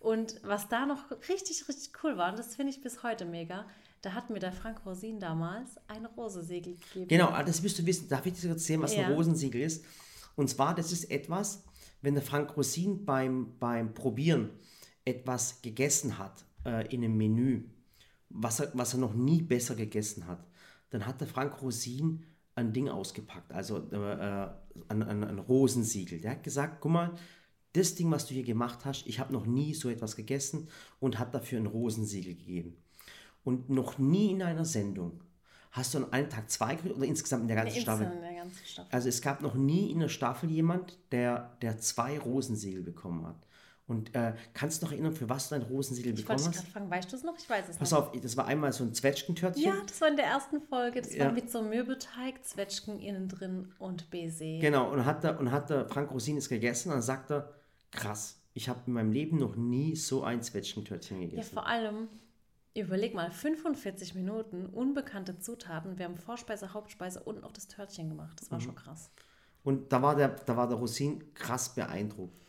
[0.00, 3.66] Und was da noch richtig, richtig cool war, und das finde ich bis heute mega,
[4.02, 7.08] da hat mir der Frank Rosin damals ein Rosesegel gegeben.
[7.08, 8.08] Genau, ah, das wirst du wissen.
[8.08, 9.06] Darf ich dir erzählen, was Ja.
[9.06, 9.84] ein Rosensiegel ist?
[10.34, 11.62] Und zwar, das ist etwas,
[12.00, 14.50] wenn der Frank Rosin beim, beim Probieren
[15.04, 17.62] etwas gegessen hat äh, in einem Menü,
[18.34, 20.46] was er, was er noch nie besser gegessen hat,
[20.90, 24.48] dann hat der Frank Rosin ein Ding ausgepackt, also äh,
[24.88, 26.20] ein, ein, ein Rosensiegel.
[26.20, 27.14] Der hat gesagt, guck mal,
[27.72, 30.68] das Ding, was du hier gemacht hast, ich habe noch nie so etwas gegessen
[31.00, 32.76] und hat dafür ein Rosensiegel gegeben.
[33.44, 35.22] Und noch nie in einer Sendung
[35.70, 38.12] hast du an einem Tag zwei gekriegt oder insgesamt in der ganzen Staffel.
[38.12, 38.90] in der ganzen Staffel.
[38.92, 43.46] Also es gab noch nie in der Staffel jemand, der, der zwei Rosensiegel bekommen hat.
[43.92, 46.62] Und äh, kannst du noch erinnern, für was du dein Rosensiegel Ich bekommen wollte hast?
[46.62, 47.36] gerade fragen, weißt du es noch?
[47.38, 48.08] Ich weiß es Pass noch.
[48.14, 49.62] auf, das war einmal so ein Zwetschgentörtchen.
[49.62, 51.02] Ja, das war in der ersten Folge.
[51.02, 51.26] Das Ja.
[51.26, 54.58] war mit so Mürbeteig, Zwetschgen innen drin und Baiser.
[54.60, 57.52] Genau, und hat der, und hat der Frank Rosin es gegessen und dann sagt er,
[57.90, 61.52] krass, ich habe in meinem Leben noch nie so ein Zwetschgentörtchen Ja, gegessen.
[61.52, 62.08] vor allem,
[62.74, 65.98] überleg mal, 45 Minuten, unbekannte Zutaten.
[65.98, 68.40] Wir haben Vorspeise, Hauptspeise und noch das Törtchen gemacht.
[68.40, 68.62] Das war Mhm.
[68.62, 69.10] schon krass.
[69.64, 72.40] Und da war der, da war der Rosin krass beeindruckt.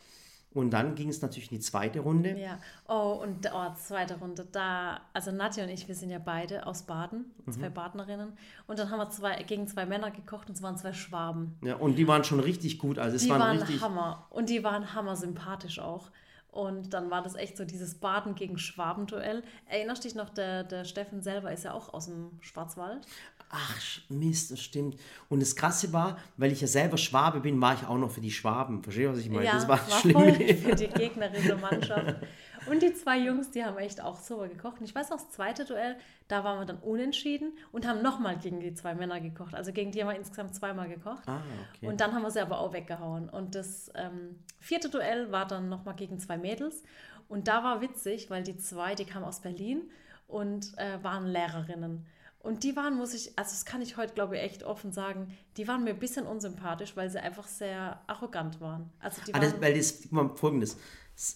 [0.53, 2.37] Und dann ging es natürlich in die zweite Runde.
[2.39, 2.59] Ja.
[2.87, 4.47] Oh, und oh, zweite Runde.
[4.51, 7.73] Da, also Nadja und ich, wir sind ja beide aus Baden, zwei Mhm.
[7.73, 8.33] Badnerinnen.
[8.67, 11.57] Und dann haben wir zwei, gegen zwei Männer gekocht und es waren zwei Schwaben.
[11.63, 12.99] Ja, und die waren schon richtig gut.
[12.99, 13.81] Also es Die waren, waren richtig.
[13.81, 14.27] Hammer.
[14.29, 16.11] Und die waren hammer sympathisch auch.
[16.53, 19.41] Und dann war das echt so dieses Baden gegen Schwaben-Duell.
[19.67, 23.07] Erinnerst du dich noch, der, der Steffen selber ist ja auch aus dem Schwarzwald.
[23.49, 24.99] Ach, Mist, das stimmt.
[25.29, 28.21] Und das Krasse war, weil ich ja selber Schwabe bin, war ich auch noch für
[28.21, 28.83] die Schwaben.
[28.83, 29.45] Verstehst du, was ich meine?
[29.45, 30.13] das war, schlimm.
[30.13, 32.17] voll für die gegnerische Mannschaft.
[32.69, 34.79] Und die zwei Jungs, die haben echt auch super gekocht.
[34.79, 35.95] Und ich weiß auch, das zweite Duell,
[36.27, 39.55] da waren wir dann unentschieden und haben nochmal gegen die zwei Männer gekocht.
[39.55, 41.23] Also gegen die haben wir insgesamt zweimal gekocht.
[41.27, 41.41] Ah,
[41.75, 41.87] okay.
[41.87, 43.29] Und dann haben wir sie aber auch weggehauen.
[43.29, 46.83] Und das ähm, vierte Duell war dann nochmal gegen zwei Mädels.
[47.27, 49.89] Und da war witzig, weil die zwei, die kamen aus Berlin
[50.27, 52.05] und äh, waren Lehrerinnen.
[52.43, 55.33] Und die waren, muss ich, also das kann ich heute, glaube ich, echt offen sagen,
[55.55, 58.91] die waren mir ein bisschen unsympathisch, weil sie einfach sehr arrogant waren.
[58.99, 60.77] Also die ah, waren, das, weil das, guck mal, folgendes.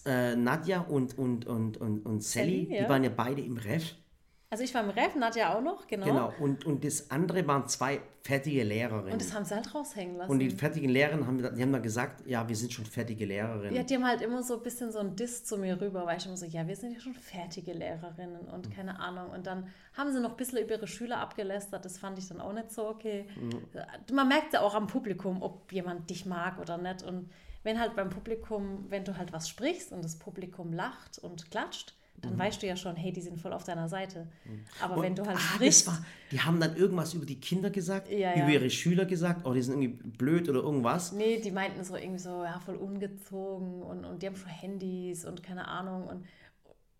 [0.06, 2.82] Äh, Nadja und, und, und, und, und Sally, Sally, ja.
[2.84, 3.94] die waren ja beide im Ref.
[4.50, 6.06] also ich war im Ref, Nadja auch noch, genau.
[6.06, 6.32] Genau.
[6.40, 9.12] Und, und das andere waren zwei fertige Lehrerinnen.
[9.12, 10.30] Und das haben sie halt raushängen lassen.
[10.30, 13.74] Und die fertigen Lehrerinnen haben, die haben dann gesagt, ja, wir sind schon fertige Lehrerinnen.
[13.74, 16.18] Ja, die haben halt immer so ein bisschen so ein Diss zu mir rüber, weil
[16.18, 18.52] ich immer so, ja, wir sind ja schon fertige Lehrerinnen Mhm.
[18.52, 19.30] und keine Ahnung.
[19.30, 22.40] Und dann haben sie noch ein bisschen über ihre Schüler abgelästert, das fand ich dann
[22.40, 23.26] auch nicht so okay.
[23.36, 24.14] Mhm.
[24.14, 27.02] Man merkt ja auch am Publikum, ob jemand dich mag oder nicht.
[27.02, 27.30] Und
[27.64, 31.94] wenn halt beim Publikum, wenn du halt was sprichst und das Publikum lacht und klatscht,
[32.20, 34.26] dann weißt du ja schon, hey, die sind voll auf deiner Seite.
[34.80, 34.98] Aber Mhm.
[34.98, 38.10] Und- wenn du halt ah, sprichst, war, die haben dann irgendwas über die Kinder gesagt,
[38.10, 38.54] Ja, über ja.
[38.54, 41.12] ihre Schüler gesagt, oh, die sind irgendwie blöd oder irgendwas.
[41.12, 45.24] Nee, die meinten so irgendwie so, ja, voll ungezogen und, und die haben schon Handys
[45.24, 46.08] und keine Ahnung.
[46.08, 46.24] Und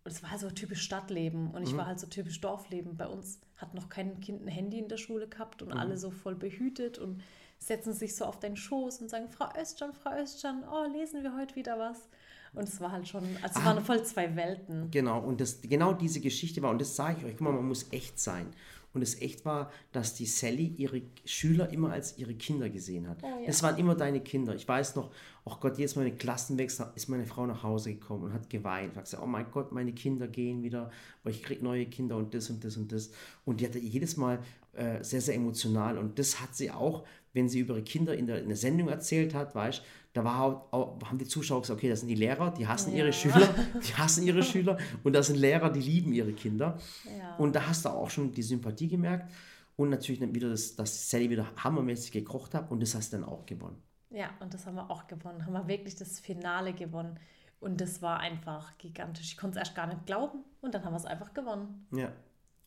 [0.04, 2.96] es war so typisch Stadtleben und ich war halt so typisch Dorfleben.
[2.96, 6.12] Bei uns hat noch kein Kind ein Handy in der Schule gehabt und alle so
[6.12, 7.20] voll behütet und
[7.58, 11.36] setzen sich so auf deinen Schoß und sagen, Frau Östjan, Frau Östjan, oh, lesen wir
[11.36, 12.08] heute wieder was?
[12.54, 14.90] Und es war halt schon, also es waren voll zwei Welten.
[14.90, 17.68] Genau, und das, genau diese Geschichte war, und das sage ich euch, guck mal, man
[17.68, 18.46] muss echt sein.
[18.94, 23.18] Und es echt war, dass die Sally ihre Schüler immer als ihre Kinder gesehen hat.
[23.22, 23.46] Oh ja.
[23.46, 24.54] Das waren immer deine Kinder.
[24.54, 25.10] Ich weiß noch,
[25.44, 28.96] oh Gott, jedes Mal, wenn Klassenwechsel ist meine Frau nach Hause gekommen und hat geweint.
[28.96, 30.90] Hat gesagt, oh mein Gott, meine Kinder gehen wieder,
[31.24, 33.10] oh, ich kriege neue Kinder und das und das und das.
[33.44, 34.38] Und die hatte jedes Mal
[34.72, 35.98] äh, sehr, sehr emotional.
[35.98, 37.04] Und das hat sie auch,
[37.38, 39.82] wenn sie über ihre Kinder in der, in der Sendung erzählt hat, weißt
[40.14, 42.92] da war auch, auch, haben die Zuschauer gesagt, okay, das sind die Lehrer, die hassen
[42.92, 43.12] ihre Ja.
[43.12, 43.48] Schüler,
[43.86, 46.78] die hassen ihre Schüler und das sind Lehrer, die lieben ihre Kinder.
[47.18, 47.36] Ja.
[47.36, 49.30] Und da hast du auch schon die Sympathie gemerkt
[49.76, 53.18] und natürlich dann wieder, das, dass Sally wieder hammermäßig gekocht hat und das hast du
[53.18, 53.80] dann auch gewonnen.
[54.10, 55.44] Ja, und das haben wir auch gewonnen.
[55.46, 57.18] Haben wir wirklich das Finale gewonnen.
[57.60, 59.32] Und das war einfach gigantisch.
[59.32, 60.44] Ich konnte es erst gar nicht glauben.
[60.60, 61.86] Und dann haben wir es einfach gewonnen.
[61.92, 62.12] Ja.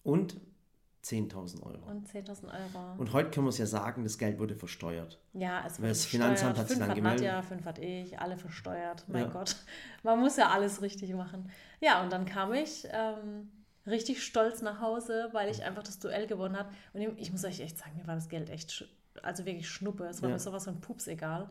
[0.04, 0.40] Und
[1.04, 1.84] 10.000 Euro.
[1.90, 2.94] Und 10.000 Euro.
[2.98, 5.20] Und heute können wir es ja sagen, das Geld wurde versteuert.
[5.34, 7.22] ja, es Weil wurde das Finanzamt hat sich fünf dann hat gemeldet.
[7.26, 9.06] Nadja, fünf hat ich, alle versteuert.
[9.08, 9.30] Mein Ja.
[9.30, 9.56] Gott.
[10.04, 11.50] Man muss ja alles richtig machen.
[11.80, 13.50] Ja, und dann kam ich ähm,
[13.88, 16.70] richtig stolz nach Hause, weil ich einfach das Duell gewonnen habe.
[16.94, 18.88] Und ich muss euch echt sagen, mir war das Geld echt,
[19.24, 20.06] also wirklich Schnuppe.
[20.06, 20.36] Es war Ja.
[20.36, 21.50] mir sowas von Pups egal.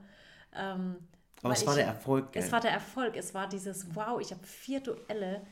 [0.54, 0.96] Ähm,
[1.42, 2.42] Aber weil es war ich- der Erfolg, gell?
[2.42, 3.16] Es war der Erfolg.
[3.16, 5.42] Es war dieses, wow, ich habe vier Duelle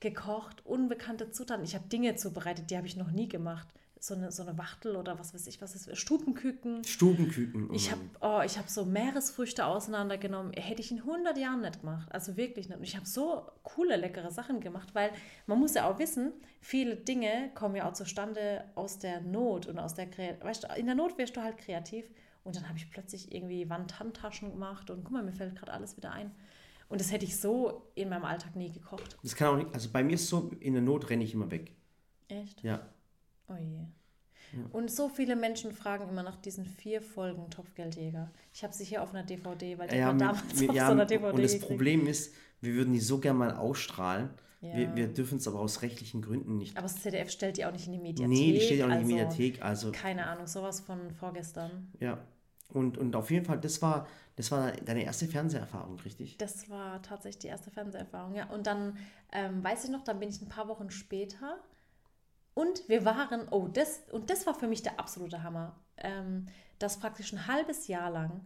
[0.00, 1.64] gekocht, unbekannte Zutaten.
[1.64, 3.68] Ich habe Dinge zubereitet, die habe ich noch nie gemacht.
[3.98, 6.84] So eine, so eine Wachtel oder was weiß ich, was ist, Stubenküken.
[6.84, 7.72] Stubenküken.
[7.72, 8.40] Ich oh habe Mann.
[8.40, 10.52] oh, ich hab so Meeresfrüchte auseinandergenommen.
[10.52, 12.12] Hätte ich in 100 Jahren nicht gemacht.
[12.12, 12.76] Also wirklich nicht.
[12.76, 15.10] Und ich habe so coole, leckere Sachen gemacht, weil
[15.46, 19.78] man muss ja auch wissen, viele Dinge kommen ja auch zustande aus der Not und
[19.78, 20.44] aus der Kreativität.
[20.44, 22.04] Weißt du, in der Not wirst du halt kreativ.
[22.44, 25.96] Und dann habe ich plötzlich irgendwie Wandhandtaschen gemacht und guck mal, mir fällt gerade alles
[25.96, 26.30] wieder ein.
[26.88, 29.16] Und das hätte ich so in meinem Alltag nie gekocht.
[29.22, 31.50] Das kann auch nicht, also bei mir ist so, in der Not renne ich immer
[31.50, 31.72] weg.
[32.28, 32.62] Echt?
[32.62, 32.86] Ja.
[33.48, 33.80] Oh je.
[34.72, 38.30] Und so viele Menschen fragen immer nach diesen vier Folgen Topfgeldjäger.
[38.52, 40.86] Ich habe sie hier auf einer DVD, weil die ja, war damals mit- auf ja,
[40.86, 41.68] so einer DVD und das gekriegt.
[41.68, 44.30] Problem ist, wir würden die so gerne mal ausstrahlen.
[44.60, 44.76] Ja.
[44.76, 46.76] Wir, wir dürfen es aber aus rechtlichen Gründen nicht.
[46.76, 48.28] Aber das ZDF stellt die auch nicht in die Mediathek.
[48.28, 49.62] nee, die steht ja auch nicht in der also, Mediathek.
[49.62, 51.92] Also, Keine Ahnung, sowas von vorgestern.
[52.00, 52.18] ja.
[52.74, 54.06] Und, und auf jeden Fall, das war,
[54.36, 56.36] das war deine erste Fernseherfahrung, richtig?
[56.38, 58.50] Das war tatsächlich die erste Fernseherfahrung, ja.
[58.50, 58.98] Und dann
[59.32, 61.58] ähm, weiß ich noch, dann bin ich ein paar Wochen später
[62.54, 66.46] und wir waren, oh, das, und das war für mich der absolute Hammer, ähm,
[66.78, 68.40] dass praktisch ein halbes Jahr lang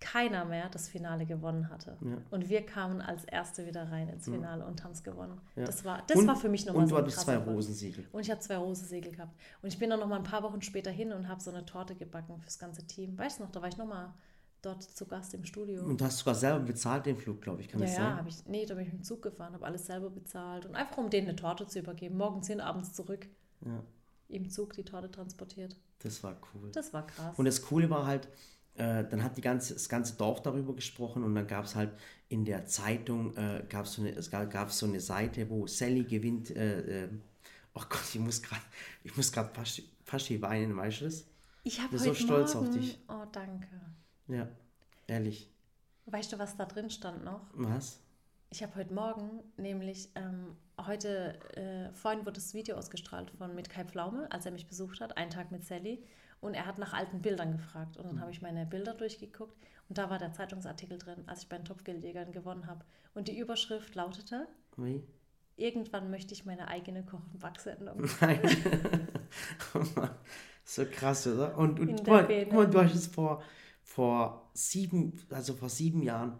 [0.00, 1.96] keiner mehr das Finale gewonnen hatte.
[2.00, 2.16] Ja.
[2.30, 5.40] Und wir kamen als Erste wieder rein ins Finale und haben es gewonnen.
[5.56, 5.64] Ja.
[5.64, 7.34] Das, war, das und, war für mich nochmal Und so du ein hattest krasser zwei
[7.34, 7.56] Erfolg.
[7.56, 8.06] Rosensiegel.
[8.10, 9.38] Und ich habe zwei Rosensegel gehabt.
[9.62, 11.66] Und ich bin dann noch mal ein paar Wochen später hin und habe so eine
[11.66, 13.16] Torte gebacken fürs ganze Team.
[13.18, 14.14] Weißt du noch, da war ich noch mal
[14.62, 15.82] dort zu Gast im Studio.
[15.84, 17.68] Und du hast sogar selber bezahlt den Flug, glaube ich.
[17.68, 18.16] Kann ja, das ja, sein?
[18.16, 18.46] habe ich.
[18.46, 20.66] Nee, da bin ich mit dem Zug gefahren, habe alles selber bezahlt.
[20.66, 22.16] Und einfach um denen eine Torte zu übergeben.
[22.16, 23.28] Morgens hin, abends zurück.
[23.64, 23.82] Ja,
[24.28, 25.76] Im Zug die Torte transportiert.
[25.98, 26.70] das war cool.
[26.72, 27.38] Das war krass.
[27.38, 28.28] Und das Coole war halt,
[28.74, 31.92] äh, dann hat die ganze, das ganze Dorf darüber gesprochen und dann gab es halt
[32.28, 36.04] in der Zeitung, äh, gab's so eine, es gab, gab's so eine Seite, wo Sally
[36.04, 36.50] gewinnt.
[36.50, 37.08] Äh, äh,
[37.74, 38.62] oh Gott, ich muss gerade,
[39.04, 41.24] ich muss gerade fast, fast hier weinen, weißt du das?
[41.64, 42.98] ich habe so stolz auf Morgen, dich.
[43.08, 43.68] Oh, danke.
[44.28, 44.48] Ja,
[45.06, 45.50] ehrlich.
[46.06, 47.42] Weißt du, was da drin stand noch?
[47.54, 48.00] Was?
[48.50, 50.56] Ich habe heute Morgen, nämlich ähm,
[50.86, 55.00] heute, äh, vorhin wurde das Video ausgestrahlt von mit Kai Pflaume, als er mich besucht
[55.00, 56.02] hat, einen Tag mit Sally.
[56.40, 57.96] Und er hat nach alten Bildern gefragt.
[57.98, 59.54] Und dann habe ich meine Bilder durchgeguckt.
[59.88, 62.84] Und da war der Zeitungsartikel drin, als ich bei den Topfgeldjägern gewonnen habe.
[63.14, 65.02] Und die Überschrift lautete: Wie?
[65.56, 68.08] Irgendwann möchte ich meine eigene Koch- und Backsendung.
[68.20, 68.40] Nein.
[70.64, 71.56] so krass, oder?
[71.58, 72.46] Und, und guck mal, Vene.
[72.46, 73.42] guck mal, du hast es vor,
[73.82, 76.38] vor sieben, also vor sieben Jahren,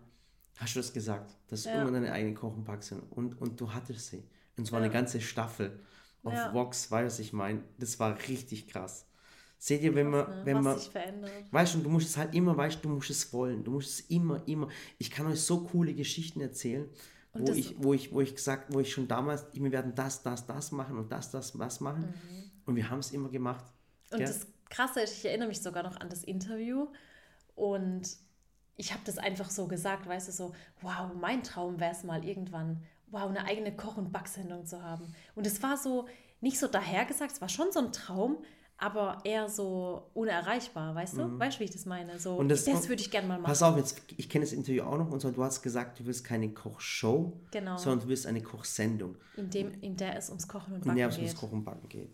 [0.56, 1.82] hast du das gesagt, dass du Ja.
[1.82, 2.94] immer deine eigene Kochen packst.
[3.10, 4.24] Und, und du hattest sie.
[4.56, 4.84] Und zwar Ja.
[4.84, 5.78] eine ganze Staffel
[6.22, 6.52] auf Ja.
[6.54, 7.62] Vox, weißt du, was ich meine?
[7.78, 9.06] Das war richtig krass.
[9.62, 10.40] Seht ihr, wenn man, Ne?
[10.46, 10.78] wenn man.
[11.50, 13.62] Weißt du, du musst es halt immer, weißt du, du musst es wollen.
[13.62, 14.68] Du musst es immer, immer.
[14.96, 16.88] Ich kann euch so coole Geschichten erzählen,
[17.32, 20.22] Und wo ich, wo ich, wo ich gesagt, wo ich schon damals, wir werden das,
[20.22, 22.06] das, das machen und das, das, was machen.
[22.06, 22.50] Mhm.
[22.64, 23.66] Und wir haben es immer gemacht.
[24.10, 24.26] Und gell?
[24.26, 26.88] das Krasse ist, ich erinnere mich sogar noch an das Interview
[27.54, 28.08] und
[28.76, 32.24] ich habe das einfach so gesagt, weißt du, so, wow, mein Traum wäre es mal
[32.24, 35.14] irgendwann, wow, eine eigene Koch- und Backsendung zu haben.
[35.34, 36.08] Und es war so,
[36.40, 38.42] nicht so dahergesagt, es war schon so ein Traum,
[38.80, 41.38] aber eher so unerreichbar, weißt du?
[41.38, 42.18] Weißt du, wie ich das meine?
[42.18, 42.38] So, Mhm.
[42.38, 43.44] Und das- das, würde ich gerne mal machen.
[43.44, 46.06] Pass auf, jetzt, ich kenne das Interview auch noch und zwar, du hast gesagt, du
[46.06, 47.76] willst keine Kochshow, Genau.
[47.76, 49.16] sondern du willst eine Kochsendung.
[49.36, 51.24] in, dem, in der es ums Kochen und Backen der es geht.
[51.26, 52.10] ums Kochen und Backen geht.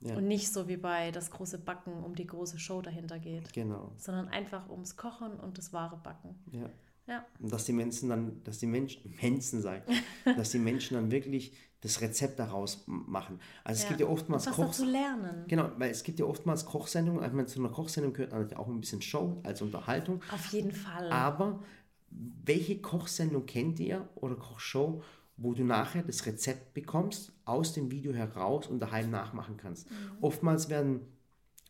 [0.00, 0.14] Ja.
[0.16, 3.92] Und nicht so wie bei das große Backen um die große Show dahinter geht, Genau.
[3.96, 6.38] sondern einfach ums Kochen und das wahre Backen.
[6.52, 6.68] Ja.
[7.06, 7.24] Ja.
[7.40, 9.82] Und dass die Menschen dann, dass die Menschen, Menschen sei,
[10.36, 13.38] dass die Menschen dann wirklich das Rezept daraus machen.
[13.62, 14.78] Also es gibt ja oftmals was Kochs.
[14.78, 15.44] dazu lernen.
[15.46, 18.66] Genau, weil es gibt ja oftmals Kochsendungen, also man zu einer Kochsendung gehört natürlich auch
[18.66, 20.20] ein bisschen Show als Unterhaltung.
[20.32, 21.10] Auf jeden Fall.
[21.10, 21.62] Aber
[22.10, 25.02] welche Kochsendung kennt ihr oder Kochshow,
[25.36, 29.90] wo du nachher das Rezept bekommst, aus dem Video heraus und daheim nachmachen kannst?
[29.90, 29.94] Mhm.
[30.22, 31.00] Oftmals werden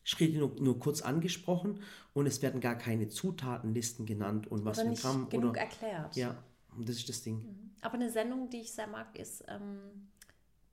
[0.07, 1.81] Schritte nur, nur kurz angesprochen
[2.15, 5.29] und es werden gar keine Zutatenlisten genannt und was Oder nicht Gramm.
[5.29, 6.15] genug oder, erklärt.
[6.15, 6.37] ja,
[6.77, 7.45] und das ist das Ding.
[7.81, 9.81] Aber eine Sendung, die ich sehr mag, ist ähm,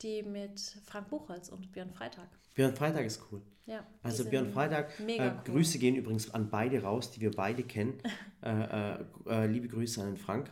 [0.04, 2.28] die mit Frank Buchholz und Björn Freitag.
[2.54, 3.42] Björn Freitag ist cool.
[3.66, 5.56] Ja, Also Björn Freitag, mega äh, cool.
[5.56, 7.98] Grüße gehen übrigens an beide raus, die wir beide kennen.
[8.44, 10.52] äh, äh, äh, liebe Grüße an den Frank.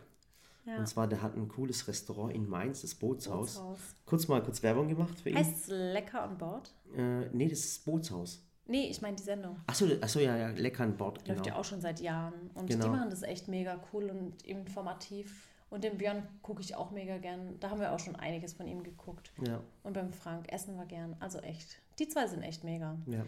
[0.66, 0.76] Ja.
[0.78, 3.54] Und zwar, der hat ein cooles Restaurant in Mainz, das Bootshaus.
[3.54, 3.78] Bootshaus.
[4.06, 5.36] Kurz mal kurz Werbung gemacht für ihn.
[5.36, 6.74] Heißt es lecker an Bord?
[6.96, 8.44] Äh, nee, das ist das Bootshaus.
[8.72, 9.60] Nee, ich meine die Sendung.
[9.66, 11.56] Achso, achso ja, ja, lecker an Bord, Läuft ja genau.
[11.60, 12.50] auch schon seit Jahren.
[12.54, 12.84] Und Genau.
[12.86, 15.48] die machen das echt mega cool und informativ.
[15.70, 17.58] Und den Björn gucke ich auch mega gern.
[17.60, 19.30] Da haben wir auch schon einiges von ihm geguckt.
[19.46, 21.16] Ja, Und beim Frank essen wir gern.
[21.20, 21.78] Also echt.
[21.98, 22.96] Die zwei sind echt mega.
[23.06, 23.24] ja.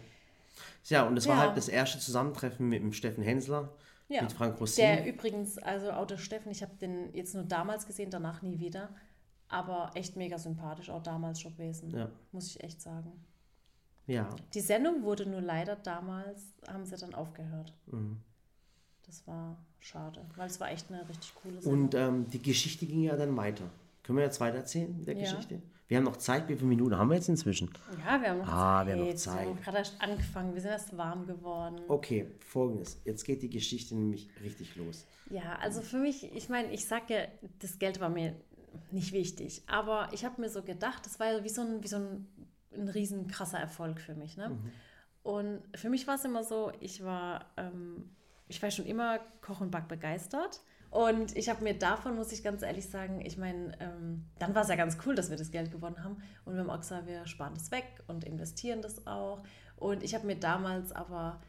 [0.85, 1.41] Ja, und das war Ja.
[1.41, 3.69] halt das erste Zusammentreffen mit dem Steffen Hensler,
[4.07, 4.21] Ja.
[4.21, 4.83] mit Frank Rossin.
[4.85, 8.59] Der übrigens, also auch der Steffen, ich habe den jetzt nur damals gesehen, danach nie
[8.59, 8.89] wieder.
[9.49, 11.89] Aber echt mega sympathisch, auch damals schon gewesen.
[11.91, 12.09] Ja.
[12.31, 13.11] Muss ich echt sagen.
[14.07, 17.73] Ja, Die Sendung wurde nur leider damals, haben sie dann aufgehört.
[17.87, 18.17] Mhm.
[19.05, 21.83] Das war schade, weil es war echt eine richtig coole Sendung.
[21.83, 23.65] und ähm, die Geschichte ging ja dann weiter.
[24.03, 25.21] Können wir jetzt weiter erzählen mit der Ja.
[25.23, 25.61] Geschichte?
[25.87, 27.69] Wir haben noch Zeit, wie viele Minuten haben wir jetzt inzwischen?
[28.03, 28.87] ja, wir haben noch Ah, Zeit.
[28.87, 29.45] wir haben noch Wir Zeit.
[29.47, 31.79] haben gerade erst angefangen, wir sind erst warm geworden.
[31.87, 32.99] Okay, folgendes.
[33.05, 35.05] Jetzt geht die Geschichte nämlich richtig los.
[35.29, 37.19] Ja, also für mich, ich meine, ich sage ja,
[37.59, 38.35] das Geld war mir
[38.91, 41.87] nicht wichtig, aber ich habe mir so gedacht, das war ja wie so ein, wie
[41.87, 42.27] so ein,
[42.77, 44.37] ein riesen krasser Erfolg für mich.
[44.37, 44.57] Ne?
[45.23, 48.11] Und für mich war es immer so, ich war, ähm,
[48.47, 50.61] ich war schon immer Koch und Back begeistert.
[50.91, 54.61] Und ich habe mir davon, muss ich ganz ehrlich sagen, ich meine, ähm, dann war
[54.61, 56.17] es ja ganz cool, dass wir das Geld gewonnen haben.
[56.45, 59.41] Und wir haben auch gesagt, wir sparen das weg und investieren das auch.
[59.77, 61.41] Und ich habe mir damals aber,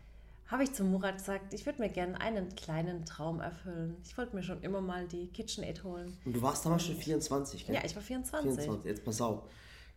[0.47, 3.97] habe ich zu Murat gesagt, ich würde mir gerne einen kleinen Traum erfüllen.
[4.05, 6.17] Ich wollte mir schon immer mal die KitchenAid holen.
[6.25, 7.75] Und du warst damals schon 24, gell?
[7.75, 8.53] Ja, ich war 24.
[8.53, 8.85] 24.
[8.85, 9.43] Jetzt pass auf.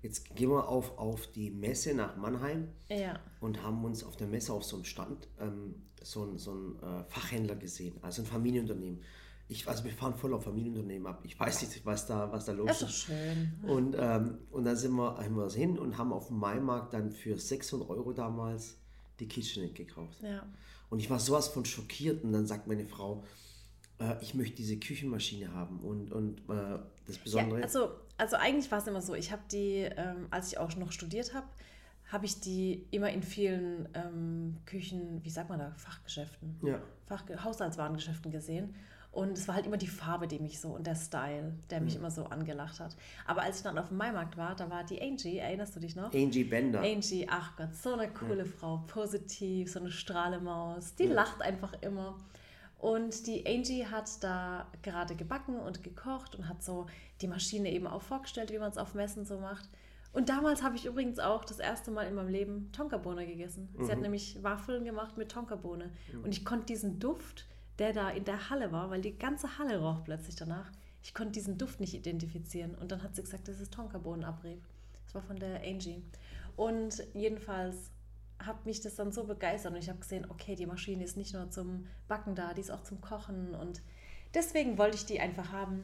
[0.02, 4.28] Jetzt gehen wir auf, auf die Messe nach Mannheim Ja, und haben uns auf der
[4.28, 8.26] Messe auf so einem Stand ähm, so einen so einen, äh, Fachhändler gesehen, also ein
[8.26, 9.02] Familienunternehmen.
[9.50, 11.22] Ich, also wir fahren voll auf Familienunternehmen ab.
[11.24, 12.96] Ich weiß nicht, was da, was da los das ist ist.
[13.06, 13.52] schön.
[13.64, 17.12] Und, ähm, und dann sind wir, haben wir hin und haben auf dem Maimarkt dann
[17.12, 18.78] für 600 Euro damals
[19.20, 20.22] die KitchenAid gekauft.
[20.22, 20.46] Ja.
[20.92, 23.24] Und ich war sowas von schockiert und dann sagt meine Frau,
[24.00, 25.80] äh, ich möchte diese Küchenmaschine haben.
[25.80, 29.42] Und, und äh, das Ja, Besondere also, also eigentlich war es immer so, ich habe
[29.52, 31.48] die, ähm, als ich auch noch studiert habe,
[32.12, 36.80] habe ich die immer in vielen ähm, Küchen, wie sagt man da, Fachgeschäften, Ja.
[37.08, 38.76] Fach Haushaltswarengeschäften gesehen.
[39.12, 41.86] Und es war halt immer die Farbe, die mich so und der Style, der Mhm.
[41.86, 42.96] mich immer so angelacht hat.
[43.26, 45.96] Aber als ich dann auf dem Maimarkt war, da war die Angie, erinnerst du dich
[45.96, 46.14] noch?
[46.14, 46.80] Angie Bender.
[46.82, 51.14] Angie, ach Gott, so eine coole Frau, positiv, so eine Strahlemaus, die Ja.
[51.14, 52.18] lacht einfach immer.
[52.80, 56.88] Und die Angie hat da gerade gebacken und gekocht und hat so
[57.22, 59.70] die Maschine eben auch vorgestellt, wie man es auf Messen so macht.
[60.14, 63.70] Und damals habe ich übrigens auch das erste Mal in meinem Leben Tonkabohne gegessen.
[63.80, 65.92] Sie hat nämlich Waffeln gemacht mit Tonkabohne.
[66.24, 67.46] Und ich konnte diesen Duft,
[67.78, 70.72] der da in der Halle war, weil die ganze Halle roch plötzlich danach,
[71.04, 72.76] ich konnte diesen Duft nicht identifizieren.
[72.76, 74.62] Und dann hat sie gesagt, das ist Tonkabohnenabrieb.
[75.06, 76.02] Das war von der Angie.
[76.56, 77.92] Und jedenfalls
[78.40, 81.34] hat mich das dann so begeistert und ich habe gesehen, okay, die Maschine ist nicht
[81.34, 83.82] nur zum Backen da, die ist auch zum Kochen und
[84.34, 85.84] deswegen wollte ich die einfach haben.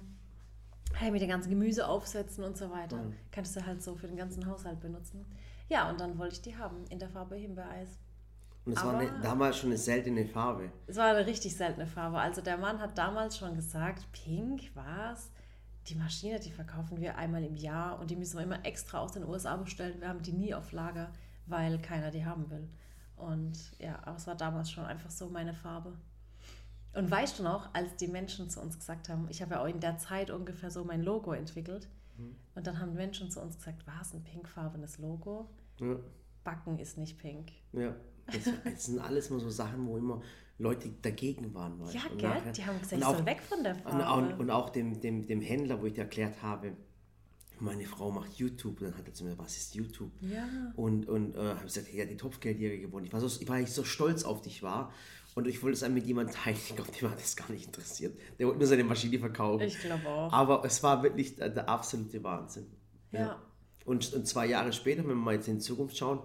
[0.94, 2.98] Hey, mit dem ganzen Gemüse aufsetzen und so weiter.
[2.98, 3.16] Mhm.
[3.32, 5.26] Kannst du halt so für den ganzen Haushalt benutzen.
[5.68, 7.90] Ja, und dann wollte ich die haben in der Farbe Himbeereis.
[8.66, 10.72] Und es war eine, damals schon eine seltene Farbe.
[10.88, 12.20] Es war eine richtig seltene Farbe.
[12.20, 15.32] Also der Mann hat damals schon gesagt, pink, was?
[15.88, 19.12] Die Maschine, die verkaufen wir einmal im Jahr und die müssen wir immer extra aus
[19.12, 20.00] den USA bestellen.
[20.00, 21.12] Wir haben die nie auf Lager,
[21.48, 22.68] weil keiner die haben will.
[23.16, 25.94] Und ja, aber es war damals schon einfach so meine Farbe.
[26.94, 29.68] Und weißt du noch, als die Menschen zu uns gesagt haben, ich habe ja auch
[29.68, 31.88] in der Zeit ungefähr so mein Logo entwickelt.
[32.56, 35.50] Und dann haben Menschen zu uns gesagt, was, ein pinkfarbenes Logo?
[35.82, 35.98] Ja,
[36.46, 37.52] Backen ist nicht pink.
[37.74, 37.94] ja.
[38.28, 40.20] Das, das sind alles mal so Sachen, wo immer
[40.58, 41.80] Leute dagegen waren.
[41.80, 42.02] weißt Ja.
[42.10, 42.30] Und gell?
[42.30, 44.10] nachher- Die haben gesagt, und ich auch, soll weg von der und, Farbe.
[44.10, 46.76] auch, und auch dem, dem, dem Händler, wo ich dir erklärt habe,
[47.62, 48.80] meine Frau macht YouTube.
[48.82, 50.12] Und dann hat er zu mir, was ist YouTube?
[50.22, 50.46] ja.
[50.76, 53.06] Und, und äh, habe gesagt, ja, die Topfgeldjäger gewonnen.
[53.06, 54.92] Ich war, so, ich war so stolz auf dich war.
[55.36, 56.56] Und ich wollte es dann mit jemandem teilen.
[56.58, 58.18] Ich glaube, dem hat das gar nicht interessiert.
[58.40, 59.64] Der wollte nur seine Maschine verkaufen.
[59.68, 60.32] Ich glaube auch.
[60.32, 62.68] Aber es war wirklich der, der absolute Wahnsinn.
[63.12, 63.42] Ja.
[63.84, 66.20] Und, und zwei Jahre später, wenn wir mal jetzt in die Zukunft schauen,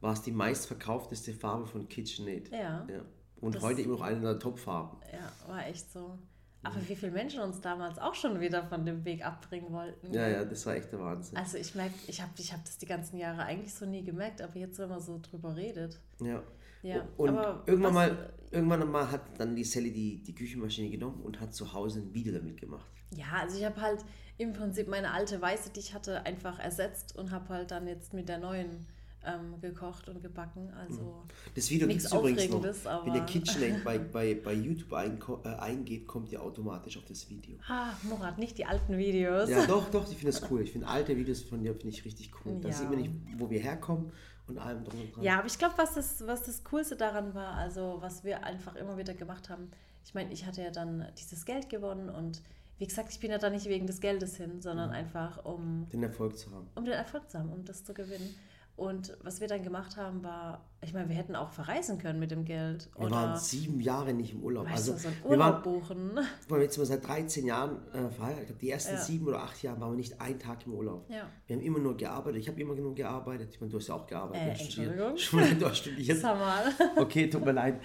[0.00, 2.50] war es die meistverkaufteste Farbe von KitchenAid.
[2.50, 2.86] Ja.
[2.90, 3.04] ja.
[3.40, 4.98] Und Das- heute immer noch eine der Top-Farben.
[5.12, 6.18] Ja, war echt so.
[6.62, 10.12] Aber wie viele Menschen uns damals auch schon wieder von dem Weg abbringen wollten.
[10.12, 11.36] Ja, ja, das war echt der Wahnsinn.
[11.38, 14.42] Also ich merke, ich habe ich hab das die ganzen Jahre eigentlich so nie gemerkt,
[14.42, 16.00] aber jetzt, wenn man so drüber redet.
[16.20, 16.42] Ja.
[16.82, 20.90] Ja, Und aber irgendwann, was- mal, irgendwann mal hat dann die Sally die, die Küchenmaschine
[20.90, 22.86] genommen und hat zu Hause ein Video damit gemacht.
[23.10, 24.04] Ja, also ich habe halt
[24.36, 28.14] im Prinzip meine alte weiße, die ich hatte, einfach ersetzt und habe halt dann jetzt
[28.14, 28.86] mit der neuen
[29.28, 30.72] ähm, gekocht und gebacken.
[30.74, 32.48] Also Das Video gibt es übrigens
[32.84, 33.04] noch.
[33.06, 37.28] Wenn ihr KitchenAid bei, bei, bei YouTube einko- äh, eingebt, kommt ihr automatisch auf das
[37.28, 37.56] Video.
[37.68, 39.48] ah, Murat, nicht die alten Videos.
[39.50, 40.62] Ja, doch, doch, ich finde das cool.
[40.62, 42.58] Ich finde alte Videos von dir finde ich richtig cool.
[42.60, 42.74] Da Ja.
[42.74, 44.10] sieht man nicht, wo wir herkommen
[44.46, 45.22] und allem drum und dran.
[45.24, 48.74] Ja, aber ich glaube, was das, was das Coolste daran war, also was wir einfach
[48.76, 49.70] immer wieder gemacht haben,
[50.04, 52.40] ich meine, ich hatte ja dann dieses Geld gewonnen und
[52.78, 56.02] wie gesagt, ich bin ja da nicht wegen des Geldes hin, sondern einfach um, Den
[56.04, 56.68] Erfolg zu haben.
[56.76, 58.34] um den Erfolg zu haben, um das zu gewinnen.
[58.78, 62.30] Und was wir dann gemacht haben, war, ich meine, wir hätten auch verreisen können mit
[62.30, 62.88] dem Geld.
[62.96, 64.66] Wir waren sieben Jahre nicht im Urlaub.
[64.66, 66.10] weißt also, du, so einen wir Urlaub waren, buchen.
[66.14, 68.62] wir waren jetzt mal seit 13 Jahren äh, verheiratet.
[68.62, 69.00] Die ersten Ja.
[69.00, 71.10] sieben oder acht Jahre waren wir nicht einen Tag im Urlaub.
[71.10, 71.26] Ja.
[71.48, 72.40] Wir haben immer nur gearbeitet.
[72.40, 73.48] Ich habe immer nur gearbeitet.
[73.52, 74.60] Ich meine, du hast ja auch gearbeitet.
[74.60, 74.92] Äh, studiert.
[74.92, 75.16] Entschuldigung.
[75.50, 76.18] Schon, du hast studiert.
[76.18, 76.64] Sag mal.
[76.96, 77.80] Okay, tut mir leid.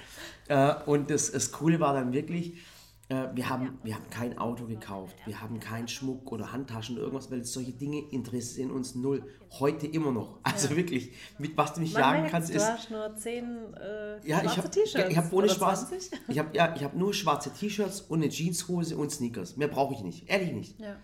[0.47, 2.62] Äh, und das, das Coole war dann wirklich,
[3.10, 7.04] äh, wir, haben, wir haben kein Auto gekauft, wir haben keinen Schmuck oder Handtaschen oder
[7.06, 9.24] irgendwas, weil solche Dinge interessieren uns null.
[9.60, 10.39] Heute immer noch.
[10.44, 12.63] Also wirklich, mit was du mich Man jagen kannst, du ist.
[12.66, 15.10] hast nur zehn äh, Ja, ich schwarze habe T-Shirts.
[15.10, 15.89] ich hab ohne Spaß.
[15.89, 16.20] 20.
[16.30, 19.58] Ich habe ja, ich hab nur schwarze T-Shirts und eine Jeanshose und Sneakers.
[19.58, 20.30] Mehr brauche ich nicht.
[20.30, 20.80] Ehrlich nicht.
[20.80, 20.96] Ja.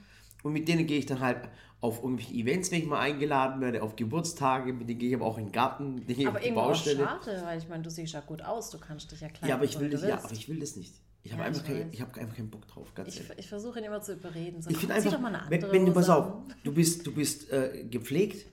[0.43, 1.49] Und mit denen gehe ich dann halt
[1.81, 5.25] auf irgendwelche Events, wenn ich mal eingeladen werde, auf Geburtstage, mit denen gehe ich aber
[5.25, 7.03] auch in den Garten, mit denen gehe ich Aber auf die Baustelle.
[7.03, 9.55] schade, weil ich meine, du siehst ja gut aus, du kannst dich ja klein Ja,
[9.55, 10.93] aber ich will machen, das, du ja, aber ich will das nicht.
[11.21, 13.39] Ich habe Ja, einfach, kein, ich hab einfach keinen Bock drauf, ganz Ich, ehrlich.
[13.39, 14.61] ich versuche ihn immer zu überreden.
[14.61, 17.13] So, Ich finde einfach, doch mal eine wenn, wenn du, pass auf, du bist, du
[17.13, 18.47] bist äh, gepflegt,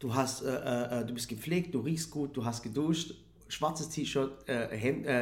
[0.00, 3.14] du hast, äh, äh, du bist gepflegt, du riechst gut, du hast geduscht,
[3.48, 4.64] schwarzes T-Shirt, äh,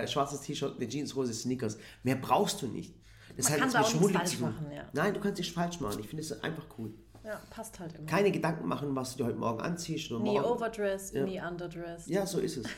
[0.02, 1.76] äh, schwarzes T-Shirt, eine Jeanshose, Sneakers.
[2.02, 2.94] Mehr brauchst du nicht.
[3.36, 4.84] Das Man hat kann da auch nichts falsch machen, ja.
[4.92, 6.00] Nein, du kannst dich falsch machen.
[6.00, 6.94] Ich finde es einfach cool.
[7.24, 8.06] Ja, passt halt immer.
[8.06, 10.44] Keine Gedanken machen, was du dir heute Morgen anziehst oder nie morgen.
[10.46, 11.24] overdressed, Ja.
[11.24, 12.06] nie underdressed.
[12.08, 12.66] Ja, so ist es.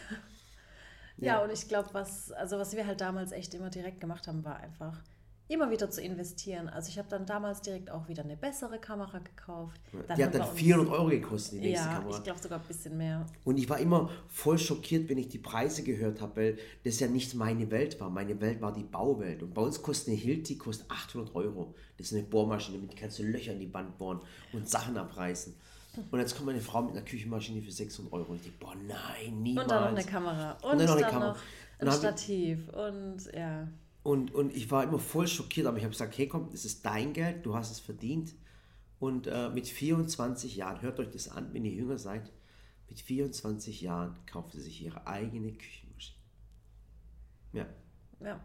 [1.18, 4.44] Ja, und ich glaube, was, also was wir halt damals echt immer direkt gemacht haben,
[4.44, 5.02] war einfach
[5.48, 6.68] immer wieder zu investieren.
[6.68, 9.80] Also ich habe dann damals direkt auch wieder eine bessere Kamera gekauft.
[9.92, 12.16] Die haben hat dann uns- 400 Euro gekostet, die nächste Ja, Kamera.
[12.16, 13.24] ich glaube sogar ein bisschen mehr.
[13.44, 17.06] Und ich war immer voll schockiert, wenn ich die Preise gehört habe, weil das ja
[17.06, 18.10] nicht meine Welt war.
[18.10, 19.40] Meine Welt war die Bauwelt.
[19.44, 21.76] Und bei uns kostet eine Hilti kostet 800 Euro.
[21.96, 24.20] Das ist eine Bohrmaschine, damit kannst du Löcher in die Wand bohren
[24.52, 25.54] und Sachen abreißen.
[26.10, 28.30] Und jetzt kommt meine Frau mit einer Küchenmaschine für 600 Euro.
[28.32, 29.64] Und ich denke, boah, nein, niemals.
[29.66, 30.52] Und dann noch eine Kamera.
[30.52, 31.30] Und, dann dann noch noch, eine Kamera.
[31.32, 31.40] ein Und
[31.80, 32.68] dann hab ich- Stativ.
[32.68, 33.68] Und ja.
[34.02, 36.84] Und, und ich war immer voll schockiert, aber ich habe gesagt, hey komm, das ist
[36.86, 38.34] dein Geld, du hast es verdient.
[39.00, 42.30] Und äh, mit 24 Jahren, hört euch das an, wenn ihr jünger seid,
[42.88, 46.18] mit 24 Jahren kauft sie sich ihre eigene Küchenmaschine.
[47.52, 47.66] Ja,
[48.20, 48.40] Ja.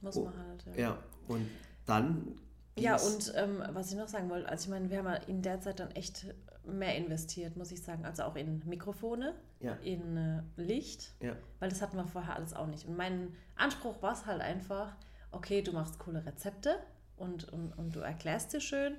[0.00, 0.66] Muss Oh, man halt.
[0.66, 0.74] Ja.
[0.76, 0.98] ja.
[1.28, 1.46] Und
[1.86, 2.38] dann.
[2.78, 5.40] Ja, und ähm, was ich noch sagen wollte, also ich meine, wir haben ja in
[5.42, 6.26] der Zeit dann echt
[6.64, 8.04] mehr investiert, muss ich sagen.
[8.04, 9.72] Also auch in Mikrofone, Ja.
[9.82, 12.86] in äh, Licht, Ja, weil das hatten wir vorher alles auch nicht.
[12.86, 14.94] Und mein Anspruch war es halt einfach,
[15.30, 16.76] okay, du machst coole Rezepte
[17.16, 18.96] und, und, und du erklärst sie schön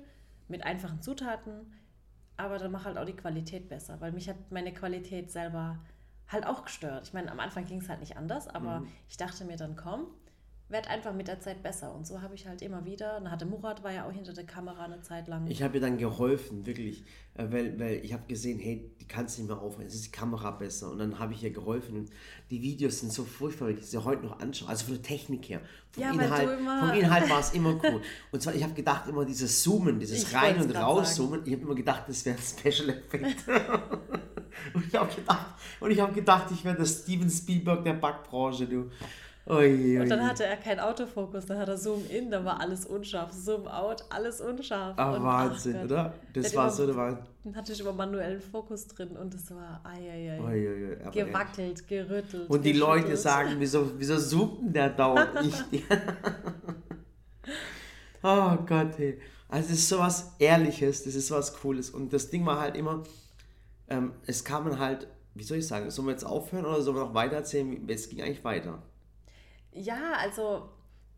[0.48, 1.72] mit einfachen Zutaten,
[2.36, 5.78] aber dann mach halt auch die Qualität besser, weil mich hat meine Qualität selber
[6.28, 7.06] halt auch gestört.
[7.06, 10.06] Ich meine, am Anfang ging es halt nicht anders, aber ich dachte mir dann, komm,
[10.68, 11.94] werd einfach mit der Zeit besser.
[11.94, 14.44] Und so habe ich halt immer wieder, dann hatte Murat, war ja auch hinter der
[14.44, 15.46] Kamera eine Zeit lang.
[15.46, 17.04] Ich habe ihr dann geholfen, wirklich,
[17.34, 20.10] äh, weil, weil ich habe gesehen, hey, die kannst nicht mehr aufhören, es ist die
[20.10, 20.90] Kamera besser.
[20.90, 22.10] Und dann habe ich ihr geholfen und
[22.50, 25.48] die Videos sind so furchtbar, wenn ich sie heute noch anschaue, also von der Technik
[25.48, 25.62] her.
[25.92, 28.02] Vom, Ja, Inhalt, vom Inhalt war es immer cool.
[28.30, 31.62] Und zwar, ich habe gedacht, immer dieses Zoomen, dieses Ich Rein- und Rauszoomen, ich habe
[31.62, 33.48] immer gedacht, das wäre ein Special Effekt.
[34.74, 35.46] und ich habe gedacht,
[35.80, 38.90] und ich habe gedacht, ich wäre der Steven Spielberg der Backbranche, du.
[39.48, 42.84] Oje, und dann hatte er keinen Autofokus, dann hat er Zoom in, dann war alles
[42.84, 44.94] unscharf, Zoom out, alles unscharf.
[44.98, 46.14] Ah, Und, Wahnsinn, ach oder?
[46.34, 47.26] Das war immer- so, da war.
[47.44, 50.40] Dann hatte ich immer manuellen Fokus drin und es war ai, ai, ai.
[50.40, 51.26] Oje, oje, aber echt.
[51.26, 52.50] gewackelt, gerüttelt.
[52.50, 55.64] Und die Leute sagen, wieso, wieso zoomt der dauernd nicht?
[58.22, 59.18] oh Gott, hey.
[59.48, 61.88] Also es ist sowas Ehrliches, das ist was Cooles.
[61.90, 63.02] Und das Ding war halt immer,
[63.88, 67.04] ähm, es kamen halt, wie soll ich sagen, sollen wir jetzt aufhören oder sollen wir
[67.04, 67.88] noch weiter erzählen?
[67.88, 68.82] Es ging eigentlich weiter.
[69.78, 70.68] Ja, also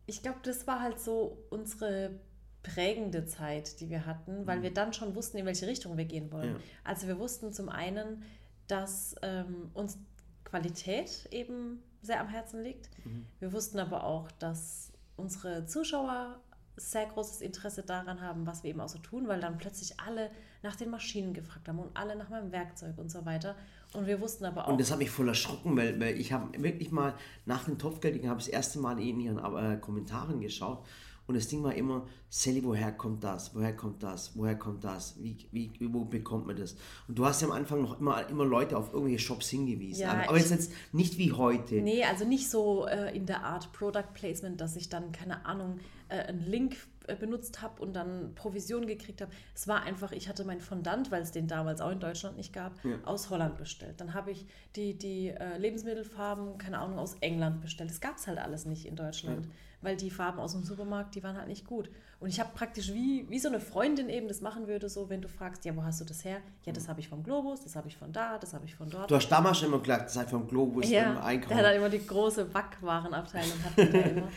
[0.07, 2.19] ich glaube, das war halt so unsere
[2.63, 6.31] prägende Zeit, die wir hatten, weil wir dann schon wussten, in welche Richtung wir gehen
[6.31, 6.55] wollen.
[6.55, 6.57] Mhm.
[6.57, 6.63] Ja.
[6.85, 8.23] Also wir wussten zum einen,
[8.67, 9.99] dass ähm, uns
[10.45, 12.91] Qualität eben sehr am Herzen liegt.
[13.05, 13.27] Mhm.
[13.39, 16.41] Wir wussten aber auch, dass unsere Zuschauer
[16.77, 20.31] sehr großes Interesse daran haben, was wir eben auch so tun, weil dann plötzlich alle
[20.63, 23.55] nach den Maschinen gefragt haben und alle nach meinem Werkzeug und so weiter.
[23.95, 26.63] Und wir wussten aber auch, Und das hat mich voll erschrocken, weil, weil ich habe
[26.63, 27.15] wirklich mal
[27.47, 30.85] nach dem Topfgelding habe ich das erste Mal in ihren äh, Kommentaren geschaut
[31.27, 33.55] und das Ding war immer, Sally, woher kommt das?
[33.55, 34.33] Woher kommt das?
[34.37, 35.15] Woher kommt das?
[35.21, 36.77] Wie, wie, wo bekommt man das?
[37.09, 40.03] Und du hast ja am Anfang noch immer, immer Leute auf irgendwelche Shops hingewiesen.
[40.03, 41.77] Ja, aber, aber ich- jetzt, jetzt nicht wie heute.
[41.77, 45.79] Nee, also nicht so äh, in der Art Product Placement, dass ich dann, keine Ahnung,
[46.09, 46.77] äh, einen Link
[47.15, 49.31] benutzt habe und dann Provision gekriegt habe.
[49.55, 52.53] Es war einfach, ich hatte meinen Fondant, weil es den damals auch in Deutschland nicht
[52.53, 52.73] gab,
[53.05, 54.01] aus Holland bestellt.
[54.01, 54.47] Dann habe ich
[54.77, 57.91] die, die äh, Lebensmittelfarben, keine Ahnung, aus England bestellt.
[57.91, 59.49] Das gab es halt alles nicht in Deutschland,
[59.83, 61.91] weil die Farben aus dem Supermarkt, die waren halt nicht gut.
[62.21, 65.23] Und ich habe praktisch wie, wie so eine Freundin eben das machen würde, so wenn
[65.23, 66.39] du fragst, ja, wo hast du das her?
[66.67, 68.91] Ja, das habe ich vom Globus, das habe ich von da, das habe ich von
[68.91, 69.11] dort.
[69.11, 71.89] Du hast damals schon immer gesagt, seid vom Globus im Ja, der hat halt immer
[71.89, 74.29] die große Backwarenabteilung, hat immer.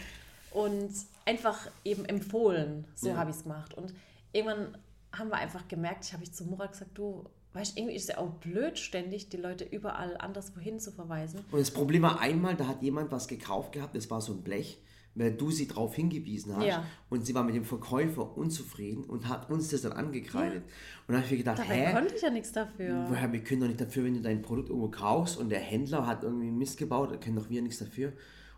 [0.54, 0.92] Und
[1.26, 3.16] einfach eben empfohlen, so Ja.
[3.18, 3.74] habe ich es gemacht.
[3.74, 3.94] Und
[4.32, 4.78] irgendwann
[5.12, 8.08] haben wir einfach gemerkt, ich habe ich zu Murat gesagt, du, weißt irgendwie ist es
[8.10, 11.42] ja auch blöd, ständig die Leute überall anderswohin zu verweisen.
[11.52, 14.42] Und das Problem war einmal, da hat jemand was gekauft gehabt, das war so ein
[14.42, 14.80] Blech,
[15.16, 16.66] weil du sie darauf hingewiesen hast.
[16.66, 16.84] Ja.
[17.10, 20.64] Und sie war mit dem Verkäufer unzufrieden und hat uns das dann angekreidet.
[20.64, 20.70] Und
[21.10, 21.94] dann habe ich mir gedacht, Dabei hä?
[21.94, 23.06] konnte ich ja nichts dafür.
[23.10, 26.08] Woher, wir können doch nicht dafür, wenn du dein Produkt irgendwo kaufst und der Händler
[26.08, 28.14] hat irgendwie Mist gebaut, da können doch wir nichts dafür.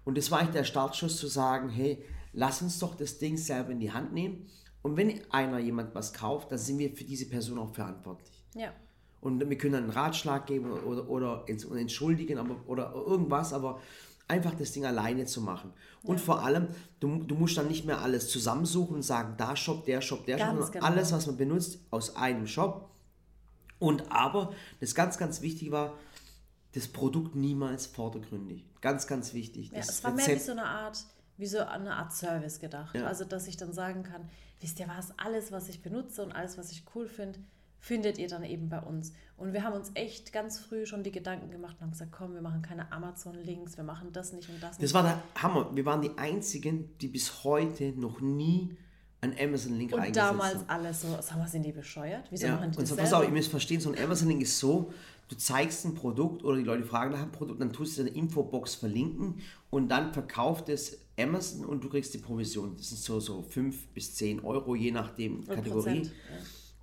[0.06, 3.72] Und das war eigentlich der Startschuss zu sagen, hey, lass uns doch das Ding selber
[3.72, 4.48] in die Hand nehmen.
[4.82, 8.46] Und wenn einer jemand was kauft, dann sind wir für diese Person auch verantwortlich.
[8.54, 8.72] Ja.
[9.20, 12.94] Und wir können dann einen Ratschlag geben oder, oder, oder ents- oder entschuldigen aber, oder
[12.94, 13.82] irgendwas, aber
[14.28, 15.74] einfach das Ding alleine zu machen.
[16.04, 16.68] Und vor allem,
[17.00, 20.38] du, du musst dann nicht mehr alles zusammensuchen und sagen, da Shop, der Shop, der
[20.38, 20.86] Shop, Ganz sondern genau.
[20.86, 22.92] alles, was man benutzt, aus einem Shop.
[23.80, 25.94] Und aber, das ganz, ganz wichtig war,
[26.76, 28.66] das Produkt niemals vordergründig.
[28.82, 29.72] Ganz, ganz wichtig.
[29.72, 31.04] Ja, Das es war mehr wie Rezept- so eine Art,
[31.38, 32.96] wie so eine Art Service gedacht.
[32.96, 33.06] Ja.
[33.08, 36.58] Also, dass ich dann sagen kann, wisst ihr was, alles, was ich benutze und alles,
[36.58, 37.40] was ich cool finde,
[37.80, 39.14] findet ihr dann eben bei uns.
[39.38, 42.34] Und wir haben uns echt ganz früh schon die Gedanken gemacht und haben gesagt, komm,
[42.34, 44.84] wir machen keine Amazon-Links, wir machen das nicht und das nicht.
[44.84, 45.76] Das war der Hammer.
[45.76, 48.76] Wir waren die Einzigen, die bis heute noch nie
[49.22, 50.70] einen Amazon-Link und eingesetzt damals haben.
[50.70, 52.26] alles so, sag mal, sind die bescheuert?
[52.30, 54.42] Wieso Ja, machen die und das so, pass auf, ihr müsst verstehen, so ein Amazon-Link
[54.42, 54.94] ist so,
[55.28, 58.12] du zeigst ein Produkt oder die Leute fragen nach einem Produkt, dann tust du eine
[58.12, 59.40] Infobox verlinken
[59.70, 62.76] und dann verkauft es Amazon und du kriegst die Provision.
[62.78, 66.04] Das sind so, so 5 bis 10 Euro, je nachdem Und Kategorie.
[66.04, 66.12] Ja.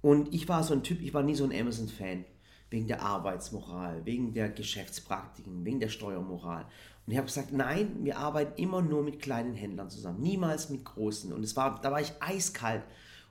[0.01, 2.25] Und ich war so ein Typ, ich war nie so ein Amazon-Fan.
[2.71, 6.65] Wegen der Arbeitsmoral, wegen der Geschäftspraktiken, wegen der Steuermoral.
[7.07, 10.85] Und ich habe gesagt, nein, wir arbeiten immer nur mit kleinen Händlern zusammen, niemals mit
[10.85, 11.33] großen.
[11.33, 12.85] Und es war, da war ich eiskalt.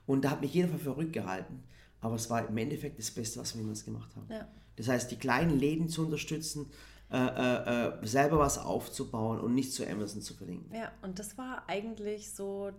[0.06, 1.62] Und da hat mich jeder für verrückt gehalten.
[2.00, 4.26] Aber es war im Endeffekt das Beste, was wir jemals gemacht haben.
[4.30, 4.46] Ja.
[4.76, 6.70] Das heißt, die kleinen Läden zu unterstützen,
[7.10, 10.74] äh, äh, äh, selber was aufzubauen und nicht zu Amazon zu verlinken.
[10.74, 12.70] Ja, und das war eigentlich so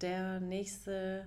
[0.00, 1.26] der nächste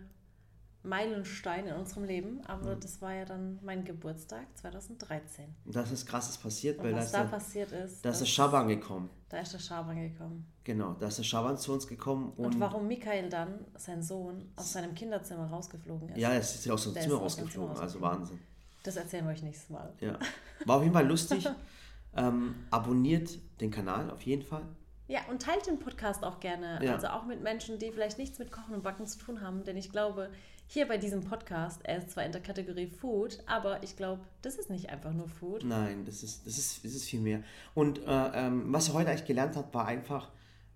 [0.84, 2.36] Meilenstein in unserem Leben.
[2.36, 2.42] Mhm.
[2.48, 5.46] Aber das war ja dann mein Geburtstag 2013.
[5.66, 8.04] Und da ist was Krasses passiert, Und weil da was ist, da der, passiert ist,
[8.06, 9.10] da ist der das- Schaban gekommen.
[9.30, 10.46] da ist der Schaban gekommen.
[10.64, 12.32] Genau, da ist der Schaban zu uns gekommen.
[12.38, 16.66] Und, Und, warum Michael dann, sein Sohn, aus seinem Kinderzimmer rausgeflogen ist, Ja, es ist
[16.66, 18.02] ja aus dem Der Zimmer rausgeflogen, Zimmer also.
[18.02, 18.40] Wahnsinn.
[18.84, 19.92] das erzählen wir euch nächstes Mal.
[20.00, 20.18] Ja.
[20.66, 21.48] War auf jeden Fall lustig.
[22.16, 24.64] ähm, abonniert den Kanal auf jeden Fall.
[25.08, 26.80] Ja, und teilt den Podcast auch gerne.
[26.84, 26.94] Ja.
[26.94, 29.64] Also auch mit Menschen, die vielleicht nichts mit Kochen und Backen zu tun haben.
[29.64, 30.30] Denn ich glaube,
[30.68, 34.56] hier bei diesem Podcast, er ist zwar in der Kategorie Food, aber ich glaube, das
[34.56, 35.64] ist nicht einfach nur Food.
[35.66, 37.44] Nein, das ist, das ist, das ist viel mehr.
[37.74, 40.30] Und äh, ähm, was er heute eigentlich gelernt hat, war einfach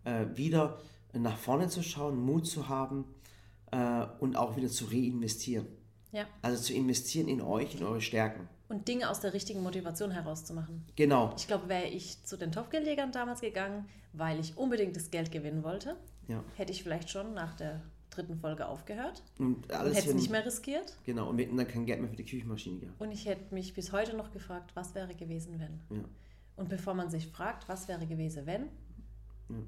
[0.03, 0.79] äh, wieder
[1.13, 3.05] nach vorne zu schauen, Mut zu haben
[3.71, 5.67] äh, und auch wieder zu reinvestieren.
[6.11, 6.25] Ja.
[6.41, 8.47] Also zu investieren in euch, in eure Stärken.
[8.69, 10.85] Und Dinge aus der richtigen Motivation herauszumachen.
[10.95, 11.33] Genau.
[11.37, 15.63] Ich glaube, wäre ich zu den Topfgeldjägern damals gegangen, weil ich unbedingt das Geld gewinnen
[15.63, 15.95] wollte,
[16.27, 16.43] Ja.
[16.55, 20.45] hätte ich vielleicht schon nach der dritten Folge aufgehört Und alles hätte es nicht mehr
[20.45, 20.97] riskiert.
[21.05, 22.99] Genau, und wir hätten dann kein Geld mehr für die Küchenmaschine gehabt.
[22.99, 25.97] Und ich hätte mich bis heute noch gefragt, was wäre gewesen, wenn.
[25.97, 26.03] Ja.
[26.55, 28.69] Und bevor man sich fragt, was wäre gewesen, wenn,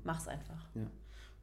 [0.04, 0.68] mach's einfach.
[0.74, 0.88] Ja.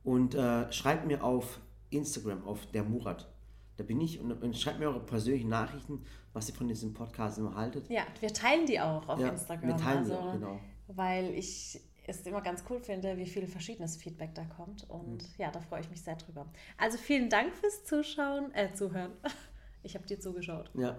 [0.02, 3.28] Und äh, schreibt mir auf Instagram, auf der Murat.
[3.76, 6.02] Da bin ich und, und schreibt mir eure persönlichen Nachrichten,
[6.32, 7.88] was ihr von diesem Podcast immer haltet.
[7.90, 9.68] Ja, wir teilen die auch auf Ja, Instagram.
[9.68, 10.60] wir teilen die also, auch, genau.
[10.88, 14.88] Weil ich es immer ganz cool finde, wie viel verschiedenes Feedback da kommt.
[14.88, 15.28] Und Mhm.
[15.38, 16.46] ja, da freue ich mich sehr drüber.
[16.78, 19.12] Also vielen Dank fürs Zuschauen, äh, Zuhören.
[19.82, 20.68] Ich habe dir zugeschaut.
[20.74, 20.96] Ja,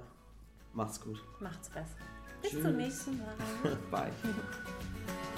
[0.74, 1.22] macht's gut.
[1.42, 1.98] Macht's besser.
[2.42, 2.64] Bis Tschüss.
[2.64, 3.36] zum nächsten Mal.
[3.92, 4.12] Bye.